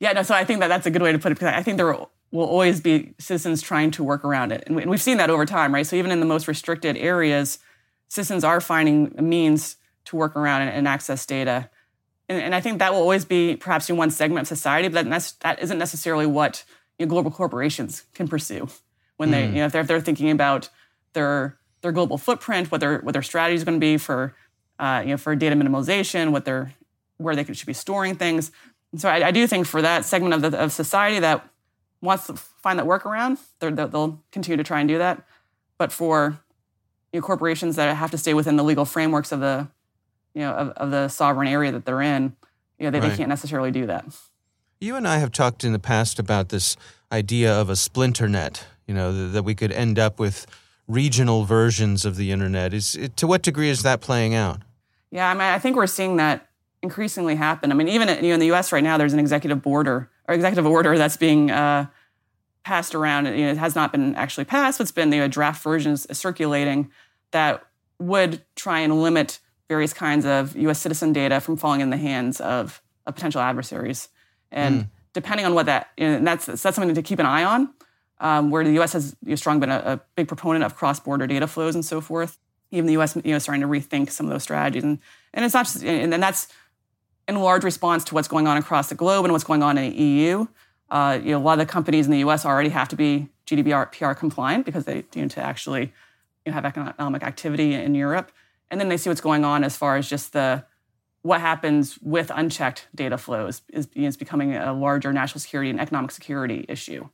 Yeah, 0.00 0.12
no. 0.12 0.22
So 0.22 0.34
I 0.34 0.44
think 0.44 0.60
that 0.60 0.68
that's 0.68 0.86
a 0.86 0.90
good 0.90 1.02
way 1.02 1.12
to 1.12 1.18
put 1.18 1.32
it. 1.32 1.36
Because 1.36 1.54
I 1.54 1.62
think 1.62 1.76
there 1.76 1.92
will 2.32 2.44
always 2.44 2.80
be 2.80 3.14
citizens 3.18 3.62
trying 3.62 3.90
to 3.92 4.04
work 4.04 4.24
around 4.24 4.52
it, 4.52 4.64
and 4.66 4.76
we've 4.76 5.02
seen 5.02 5.18
that 5.18 5.30
over 5.30 5.44
time, 5.44 5.74
right? 5.74 5.86
So 5.86 5.96
even 5.96 6.10
in 6.10 6.20
the 6.20 6.26
most 6.26 6.48
restricted 6.48 6.96
areas 6.96 7.58
citizens 8.08 8.44
are 8.44 8.60
finding 8.60 9.14
a 9.18 9.22
means 9.22 9.76
to 10.06 10.16
work 10.16 10.36
around 10.36 10.62
and, 10.62 10.70
and 10.70 10.88
access 10.88 11.26
data. 11.26 11.70
And, 12.28 12.40
and, 12.40 12.54
I 12.54 12.60
think 12.60 12.78
that 12.78 12.92
will 12.92 13.00
always 13.00 13.24
be 13.24 13.56
perhaps 13.56 13.88
in 13.88 13.96
one 13.96 14.10
segment 14.10 14.42
of 14.42 14.48
society, 14.48 14.88
but 14.88 15.08
that, 15.08 15.32
that 15.40 15.62
isn't 15.62 15.78
necessarily 15.78 16.26
what 16.26 16.64
you 16.98 17.06
know, 17.06 17.10
global 17.10 17.30
corporations 17.30 18.04
can 18.14 18.26
pursue 18.28 18.68
when 19.16 19.30
they, 19.30 19.44
mm. 19.44 19.48
you 19.48 19.54
know, 19.54 19.66
if 19.66 19.72
they're, 19.72 19.82
if 19.82 19.86
they're 19.86 20.00
thinking 20.00 20.30
about 20.30 20.68
their 21.12 21.58
their 21.82 21.92
global 21.92 22.18
footprint, 22.18 22.70
what 22.70 22.80
their 22.80 22.98
what 22.98 23.12
their 23.12 23.22
strategy 23.22 23.54
is 23.54 23.64
going 23.64 23.76
to 23.76 23.80
be 23.80 23.96
for, 23.96 24.34
uh, 24.78 25.02
you 25.04 25.10
know, 25.10 25.16
for 25.16 25.34
data 25.36 25.54
minimization, 25.54 26.32
what 26.32 26.44
they're 26.44 26.74
where 27.18 27.36
they 27.36 27.44
should 27.44 27.66
be 27.66 27.72
storing 27.72 28.16
things. 28.16 28.50
And 28.92 29.00
so 29.00 29.08
I, 29.08 29.28
I, 29.28 29.30
do 29.30 29.46
think 29.46 29.66
for 29.66 29.80
that 29.82 30.04
segment 30.04 30.34
of 30.34 30.42
the, 30.42 30.58
of 30.58 30.72
society 30.72 31.18
that 31.20 31.48
wants 32.02 32.26
to 32.26 32.34
find 32.34 32.78
that 32.78 32.86
workaround, 32.86 33.38
they'll 33.58 34.22
continue 34.32 34.56
to 34.56 34.64
try 34.64 34.80
and 34.80 34.88
do 34.88 34.98
that. 34.98 35.24
But 35.78 35.92
for 35.92 36.38
you 37.16 37.22
know, 37.22 37.26
corporations 37.26 37.76
that 37.76 37.96
have 37.96 38.10
to 38.10 38.18
stay 38.18 38.34
within 38.34 38.56
the 38.56 38.62
legal 38.62 38.84
frameworks 38.84 39.32
of 39.32 39.40
the 39.40 39.66
you 40.34 40.42
know 40.42 40.52
of, 40.52 40.68
of 40.72 40.90
the 40.90 41.08
sovereign 41.08 41.48
area 41.48 41.72
that 41.72 41.86
they're 41.86 42.02
in, 42.02 42.36
you 42.78 42.84
know, 42.84 42.90
they, 42.90 43.00
right. 43.00 43.08
they 43.08 43.16
can't 43.16 43.30
necessarily 43.30 43.70
do 43.70 43.86
that. 43.86 44.04
You 44.82 44.96
and 44.96 45.08
I 45.08 45.16
have 45.16 45.32
talked 45.32 45.64
in 45.64 45.72
the 45.72 45.78
past 45.78 46.18
about 46.18 46.50
this 46.50 46.76
idea 47.10 47.50
of 47.50 47.70
a 47.70 47.76
splinter 47.76 48.28
net. 48.28 48.66
You 48.86 48.92
know 48.92 49.30
that 49.30 49.44
we 49.44 49.54
could 49.54 49.72
end 49.72 49.98
up 49.98 50.18
with 50.18 50.46
regional 50.86 51.44
versions 51.44 52.04
of 52.04 52.16
the 52.16 52.30
internet. 52.30 52.74
Is 52.74 52.98
to 53.16 53.26
what 53.26 53.40
degree 53.40 53.70
is 53.70 53.82
that 53.82 54.02
playing 54.02 54.34
out? 54.34 54.60
Yeah, 55.10 55.30
I 55.30 55.32
mean, 55.32 55.40
I 55.40 55.58
think 55.58 55.76
we're 55.76 55.86
seeing 55.86 56.16
that 56.16 56.46
increasingly 56.82 57.36
happen. 57.36 57.72
I 57.72 57.74
mean, 57.74 57.88
even 57.88 58.08
you 58.08 58.28
know, 58.28 58.34
in 58.34 58.40
the 58.40 58.46
U.S. 58.48 58.72
right 58.72 58.84
now, 58.84 58.98
there's 58.98 59.14
an 59.14 59.20
executive 59.20 59.66
order 59.66 60.10
or 60.28 60.34
executive 60.34 60.66
order 60.66 60.98
that's 60.98 61.16
being 61.16 61.50
uh, 61.50 61.86
passed 62.62 62.94
around. 62.94 63.24
You 63.24 63.46
know, 63.46 63.52
it 63.52 63.56
has 63.56 63.74
not 63.74 63.90
been 63.90 64.14
actually 64.16 64.44
passed, 64.44 64.76
but 64.76 64.82
it's 64.82 64.92
been 64.92 65.10
you 65.10 65.20
know, 65.20 65.28
draft 65.28 65.62
versions 65.62 66.06
circulating 66.14 66.90
that 67.32 67.64
would 67.98 68.42
try 68.54 68.80
and 68.80 69.02
limit 69.02 69.40
various 69.68 69.92
kinds 69.92 70.24
of 70.24 70.56
U.S. 70.56 70.80
citizen 70.80 71.12
data 71.12 71.40
from 71.40 71.56
falling 71.56 71.80
in 71.80 71.90
the 71.90 71.96
hands 71.96 72.40
of, 72.40 72.82
of 73.06 73.14
potential 73.14 73.40
adversaries. 73.40 74.08
And 74.52 74.84
mm. 74.84 74.88
depending 75.12 75.46
on 75.46 75.54
what 75.54 75.66
that, 75.66 75.90
you 75.96 76.06
know, 76.06 76.20
that's 76.20 76.46
that's 76.46 76.62
something 76.62 76.94
to 76.94 77.02
keep 77.02 77.18
an 77.18 77.26
eye 77.26 77.44
on. 77.44 77.70
Um, 78.18 78.50
where 78.50 78.64
the 78.64 78.72
U.S. 78.74 78.94
has 78.94 79.14
you 79.22 79.30
know, 79.30 79.36
strong 79.36 79.60
been 79.60 79.70
a, 79.70 79.76
a, 79.84 80.00
big 80.14 80.26
proponent 80.26 80.64
of 80.64 80.74
cross-border 80.74 81.26
data 81.26 81.46
flows 81.46 81.74
and 81.74 81.84
so 81.84 82.00
forth. 82.00 82.38
Even 82.70 82.86
the 82.86 82.92
U.S. 82.94 83.14
you 83.14 83.32
know 83.32 83.38
starting 83.38 83.60
to 83.60 83.68
rethink 83.68 84.10
some 84.10 84.24
of 84.24 84.32
those 84.32 84.42
strategies, 84.42 84.84
and 84.84 85.00
and 85.34 85.44
it's 85.44 85.52
not 85.52 85.66
just, 85.66 85.84
and, 85.84 86.14
and 86.14 86.22
that's 86.22 86.48
in 87.28 87.36
large 87.36 87.62
response 87.62 88.04
to 88.04 88.14
what's 88.14 88.26
going 88.26 88.46
on 88.46 88.56
across 88.56 88.88
the 88.88 88.94
globe 88.94 89.26
and 89.26 89.32
what's 89.32 89.44
going 89.44 89.62
on 89.62 89.76
in 89.76 89.90
the 89.90 90.02
EU. 90.02 90.46
Uh, 90.88 91.18
you 91.22 91.32
know, 91.32 91.38
a 91.38 91.40
lot 91.40 91.60
of 91.60 91.66
the 91.66 91.70
companies 91.70 92.06
in 92.06 92.12
the 92.12 92.20
U.S. 92.20 92.46
already 92.46 92.70
have 92.70 92.88
to 92.88 92.96
be 92.96 93.28
GDPR 93.46 93.92
PR 93.92 94.18
compliant 94.18 94.64
because 94.64 94.86
they 94.86 95.04
need 95.14 95.30
to 95.32 95.42
actually 95.42 95.92
you 96.46 96.52
know, 96.52 96.54
have 96.54 96.64
economic 96.64 97.22
activity 97.22 97.74
in 97.74 97.94
Europe, 97.94 98.32
and 98.70 98.80
then 98.80 98.88
they 98.88 98.96
see 98.96 99.10
what's 99.10 99.20
going 99.20 99.44
on 99.44 99.64
as 99.64 99.76
far 99.76 99.96
as 99.96 100.08
just 100.08 100.32
the 100.32 100.64
what 101.22 101.40
happens 101.40 101.98
with 102.02 102.30
unchecked 102.32 102.86
data 102.94 103.18
flows 103.18 103.62
is, 103.72 103.88
is 103.96 104.16
becoming 104.16 104.54
a 104.54 104.72
larger 104.72 105.12
national 105.12 105.40
security 105.40 105.70
and 105.70 105.80
economic 105.80 106.12
security 106.12 106.64
issue. 106.68 107.08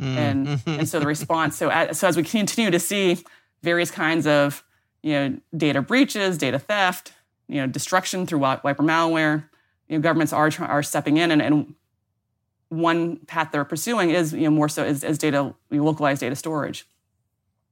Mm. 0.00 0.16
And, 0.16 0.62
and 0.66 0.88
so 0.88 0.98
the 0.98 1.06
response, 1.06 1.58
so 1.58 1.68
as, 1.68 1.98
so 1.98 2.08
as 2.08 2.16
we 2.16 2.22
continue 2.22 2.70
to 2.70 2.80
see 2.80 3.22
various 3.62 3.90
kinds 3.90 4.26
of 4.26 4.64
you 5.02 5.12
know, 5.12 5.36
data 5.54 5.82
breaches, 5.82 6.38
data 6.38 6.58
theft, 6.58 7.12
you 7.48 7.56
know, 7.56 7.66
destruction 7.66 8.24
through 8.24 8.38
wiper 8.38 8.82
malware, 8.82 9.44
you 9.88 9.98
know, 9.98 10.02
governments 10.02 10.32
are, 10.32 10.50
are 10.60 10.82
stepping 10.82 11.18
in 11.18 11.30
and, 11.30 11.42
and 11.42 11.74
one 12.70 13.16
path 13.26 13.50
they're 13.52 13.64
pursuing 13.64 14.10
is 14.10 14.32
you 14.32 14.42
know 14.42 14.50
more 14.50 14.68
so 14.68 14.84
is, 14.84 15.04
is 15.04 15.18
data 15.18 15.54
localized 15.70 16.20
data 16.20 16.34
storage. 16.34 16.86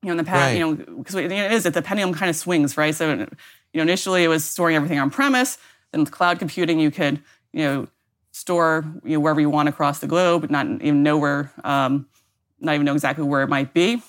You 0.02 0.06
know, 0.06 0.12
in 0.12 0.16
the 0.18 0.24
past, 0.24 0.40
right. 0.40 0.58
you 0.58 0.60
know, 0.60 0.74
because 0.98 1.16
it 1.16 1.32
is 1.32 1.64
that 1.64 1.74
the 1.74 1.82
pendulum 1.82 2.14
kind 2.14 2.30
of 2.30 2.36
swings, 2.36 2.76
right? 2.76 2.94
So, 2.94 3.10
you 3.10 3.26
know, 3.74 3.82
initially 3.82 4.22
it 4.22 4.28
was 4.28 4.44
storing 4.44 4.76
everything 4.76 4.98
on 4.98 5.10
premise. 5.10 5.58
Then 5.92 6.00
with 6.00 6.12
cloud 6.12 6.38
computing, 6.38 6.78
you 6.78 6.90
could 6.90 7.20
you 7.52 7.64
know 7.64 7.88
store 8.30 8.84
you 9.04 9.14
know, 9.14 9.20
wherever 9.20 9.40
you 9.40 9.50
want 9.50 9.68
across 9.68 9.98
the 9.98 10.06
globe, 10.06 10.50
not 10.50 10.66
even 10.66 11.02
know 11.02 11.18
where 11.18 11.50
um, 11.64 12.06
not 12.60 12.74
even 12.74 12.84
know 12.84 12.94
exactly 12.94 13.24
where 13.24 13.42
it 13.42 13.48
might 13.48 13.74
be. 13.74 14.02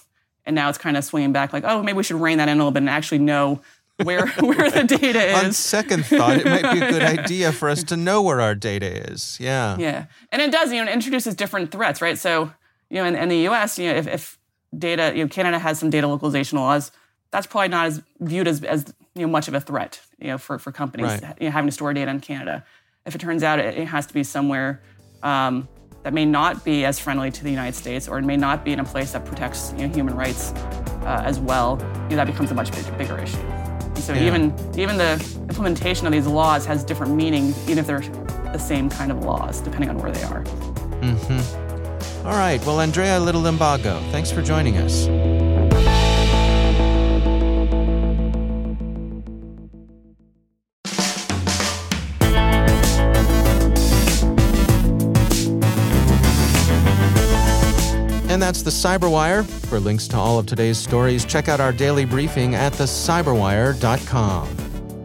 And 0.46 0.56
now 0.56 0.70
it's 0.70 0.78
kind 0.78 0.98
of 0.98 1.04
swinging 1.04 1.32
back 1.32 1.54
like, 1.54 1.64
oh, 1.64 1.84
maybe 1.84 1.98
we 1.98 2.04
should 2.04 2.20
rein 2.20 2.40
that 2.40 2.50
in 2.50 2.58
a 2.58 2.58
little 2.58 2.72
bit 2.72 2.80
and 2.80 2.90
actually 2.90 3.20
know 3.20 3.62
where 4.04 4.28
where 4.40 4.72
the 4.72 4.84
data 4.84 5.38
is. 5.38 5.44
On 5.44 5.52
second 5.52 6.06
thought, 6.06 6.38
it 6.38 6.46
might 6.46 6.74
be 6.74 6.80
a 6.80 6.92
good 6.92 7.04
idea 7.04 7.52
for 7.52 7.70
us 7.70 7.84
to 7.84 7.98
know 7.98 8.22
where 8.22 8.42
our 8.42 8.56
data 8.56 9.12
is. 9.12 9.38
Yeah. 9.40 9.78
Yeah. 9.78 10.06
And 10.32 10.42
it 10.42 10.52
does, 10.52 10.72
you 10.72 10.84
know, 10.84 10.90
it 10.90 10.94
introduces 10.94 11.36
different 11.36 11.72
threats, 11.72 12.02
right? 12.02 12.18
So, 12.18 12.52
you 12.90 12.98
know, 12.98 13.06
in, 13.06 13.16
in 13.16 13.30
the 13.30 13.48
US, 13.50 13.78
you 13.78 13.92
know, 13.92 13.96
if, 13.98 14.08
if 14.08 14.39
data, 14.78 15.12
you 15.16 15.24
know, 15.24 15.30
Canada 15.30 15.60
has 15.60 15.80
some 15.80 15.90
data 15.90 16.08
localization 16.08 16.58
laws, 16.58 16.92
that's 17.32 17.48
probably 17.48 17.70
not 17.70 17.88
as 17.88 18.02
viewed 18.20 18.48
as, 18.48 18.64
as 18.64 18.94
you 19.16 19.22
know, 19.24 19.32
much 19.32 19.48
of 19.48 19.54
a 19.54 19.62
threat, 19.62 20.02
you 20.20 20.28
know, 20.28 20.38
for, 20.38 20.60
for 20.60 20.72
companies 20.72 21.22
right. 21.22 21.36
you 21.40 21.48
know, 21.48 21.52
having 21.52 21.70
to 21.70 21.74
store 21.74 21.94
data 21.94 22.10
in 22.12 22.20
Canada. 22.20 22.66
If 23.06 23.16
it 23.16 23.20
turns 23.20 23.44
out 23.44 23.60
it, 23.60 23.78
it 23.78 23.86
has 23.86 24.06
to 24.08 24.14
be 24.14 24.24
somewhere 24.24 24.82
um, 25.24 25.68
that 26.04 26.14
may 26.14 26.26
not 26.26 26.64
be 26.64 26.86
as 26.86 27.00
friendly 27.00 27.32
to 27.32 27.44
the 27.44 27.50
United 27.50 27.76
States 27.76 28.08
or 28.08 28.20
it 28.20 28.24
may 28.24 28.38
not 28.38 28.64
be 28.64 28.72
in 28.72 28.80
a 28.80 28.86
place 28.86 29.12
that 29.12 29.26
protects 29.26 29.74
you 29.78 29.88
know, 29.88 29.94
human 29.94 30.16
rights 30.16 30.52
uh, 31.04 31.22
as 31.26 31.40
well, 31.40 31.78
you 32.04 32.12
know, 32.12 32.16
that 32.18 32.28
becomes 32.28 32.52
a 32.52 32.56
much 32.56 32.72
big, 32.72 32.98
bigger 32.98 33.18
issue. 33.20 33.38
And 33.38 33.98
so 33.98 34.14
yeah. 34.14 34.28
even, 34.28 34.54
even 34.80 34.98
the 34.98 35.14
implementation 35.50 36.08
of 36.08 36.14
these 36.14 36.28
laws 36.28 36.66
has 36.66 36.84
different 36.84 37.16
meaning, 37.16 37.54
even 37.64 37.80
if 37.80 37.88
they're 37.88 38.00
the 38.00 38.58
same 38.58 38.90
kind 38.90 39.12
of 39.12 39.24
laws, 39.24 39.62
depending 39.62 39.90
on 39.90 39.98
where 39.98 40.12
they 40.12 40.24
are. 40.24 40.44
Mm-hmm. 41.02 41.69
All 42.26 42.36
right. 42.36 42.64
Well, 42.66 42.82
Andrea 42.82 43.20
Little 43.20 43.42
Limbago, 43.42 44.00
thanks 44.12 44.32
for 44.32 44.42
joining 44.42 44.78
us. 44.78 45.08
And 58.30 58.42
that's 58.42 58.62
the 58.62 58.70
Cyberwire. 58.70 59.46
For 59.68 59.80
links 59.80 60.08
to 60.10 60.18
all 60.18 60.38
of 60.40 60.46
today's 60.46 60.78
stories, 60.78 61.26
check 61.26 61.48
out 61.50 61.60
our 61.60 61.74
daily 61.74 62.06
briefing 62.06 62.54
at 62.54 62.74
thecyberwire.com. 62.74 64.59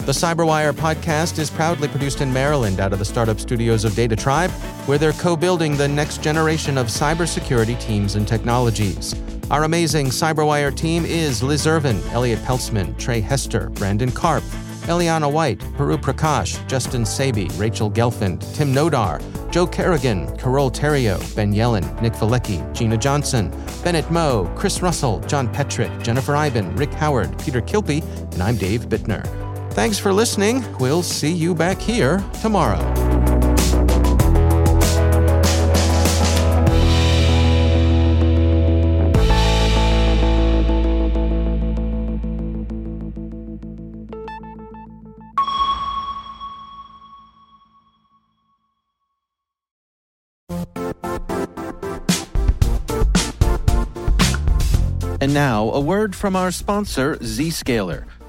The 0.04 0.12
Cyberwire 0.12 0.74
podcast 0.74 1.38
is 1.38 1.48
proudly 1.48 1.88
produced 1.88 2.20
in 2.20 2.30
Maryland 2.30 2.78
out 2.78 2.92
of 2.92 2.98
the 2.98 3.06
startup 3.06 3.40
studios 3.40 3.86
of 3.86 3.94
Data 3.94 4.14
Tribe, 4.14 4.50
where 4.84 4.98
they're 4.98 5.14
co 5.14 5.34
building 5.34 5.78
the 5.78 5.88
next 5.88 6.22
generation 6.22 6.76
of 6.76 6.88
cybersecurity 6.88 7.80
teams 7.80 8.14
and 8.14 8.28
technologies. 8.28 9.14
Our 9.50 9.64
amazing 9.64 10.08
Cyberwire 10.08 10.76
team 10.76 11.06
is 11.06 11.42
Liz 11.42 11.66
Irvin, 11.66 12.02
Elliot 12.10 12.38
Peltzman, 12.40 12.98
Trey 12.98 13.22
Hester, 13.22 13.70
Brandon 13.70 14.10
Karp, 14.10 14.42
Eliana 14.82 15.32
White, 15.32 15.60
Puru 15.78 15.96
Prakash, 15.96 16.66
Justin 16.68 17.04
Sabie, 17.04 17.48
Rachel 17.58 17.90
Gelfand, 17.90 18.42
Tim 18.54 18.74
Nodar, 18.74 19.22
Joe 19.50 19.66
Carrigan, 19.66 20.36
Carole 20.36 20.70
Theriault, 20.70 21.34
Ben 21.34 21.54
Yelin, 21.54 22.02
Nick 22.02 22.12
Veliky, 22.12 22.60
Gina 22.74 22.98
Johnson, 22.98 23.50
Bennett 23.82 24.10
Moe, 24.10 24.52
Chris 24.54 24.82
Russell, 24.82 25.20
John 25.20 25.48
Petrik, 25.48 26.02
Jennifer 26.02 26.36
Eiben, 26.36 26.76
Rick 26.76 26.92
Howard, 26.92 27.38
Peter 27.38 27.62
Kilpe, 27.62 28.02
and 28.34 28.42
I'm 28.42 28.58
Dave 28.58 28.82
Bittner. 28.82 29.43
Thanks 29.74 29.98
for 29.98 30.12
listening. 30.12 30.64
We'll 30.78 31.02
see 31.02 31.32
you 31.32 31.52
back 31.52 31.80
here 31.80 32.24
tomorrow. 32.40 32.78
And 55.20 55.32
now, 55.32 55.70
a 55.70 55.80
word 55.80 56.14
from 56.14 56.36
our 56.36 56.52
sponsor, 56.52 57.16
Zscaler, 57.16 58.04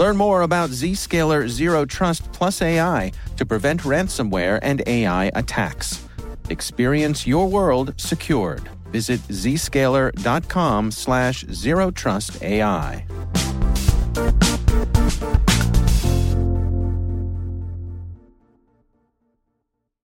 Learn 0.00 0.16
more 0.16 0.40
about 0.40 0.70
Zscaler 0.70 1.46
Zero 1.46 1.84
Trust 1.84 2.32
Plus 2.32 2.62
AI 2.62 3.12
to 3.36 3.44
prevent 3.44 3.82
ransomware 3.82 4.58
and 4.62 4.82
AI 4.86 5.26
attacks. 5.34 6.08
Experience 6.48 7.26
your 7.26 7.46
world 7.46 7.92
secured. 7.98 8.66
Visit 8.92 9.20
zscaler.com 9.28 10.90
slash 10.90 11.44
zero 11.52 11.90
trust 11.90 12.42
AI. 12.42 13.04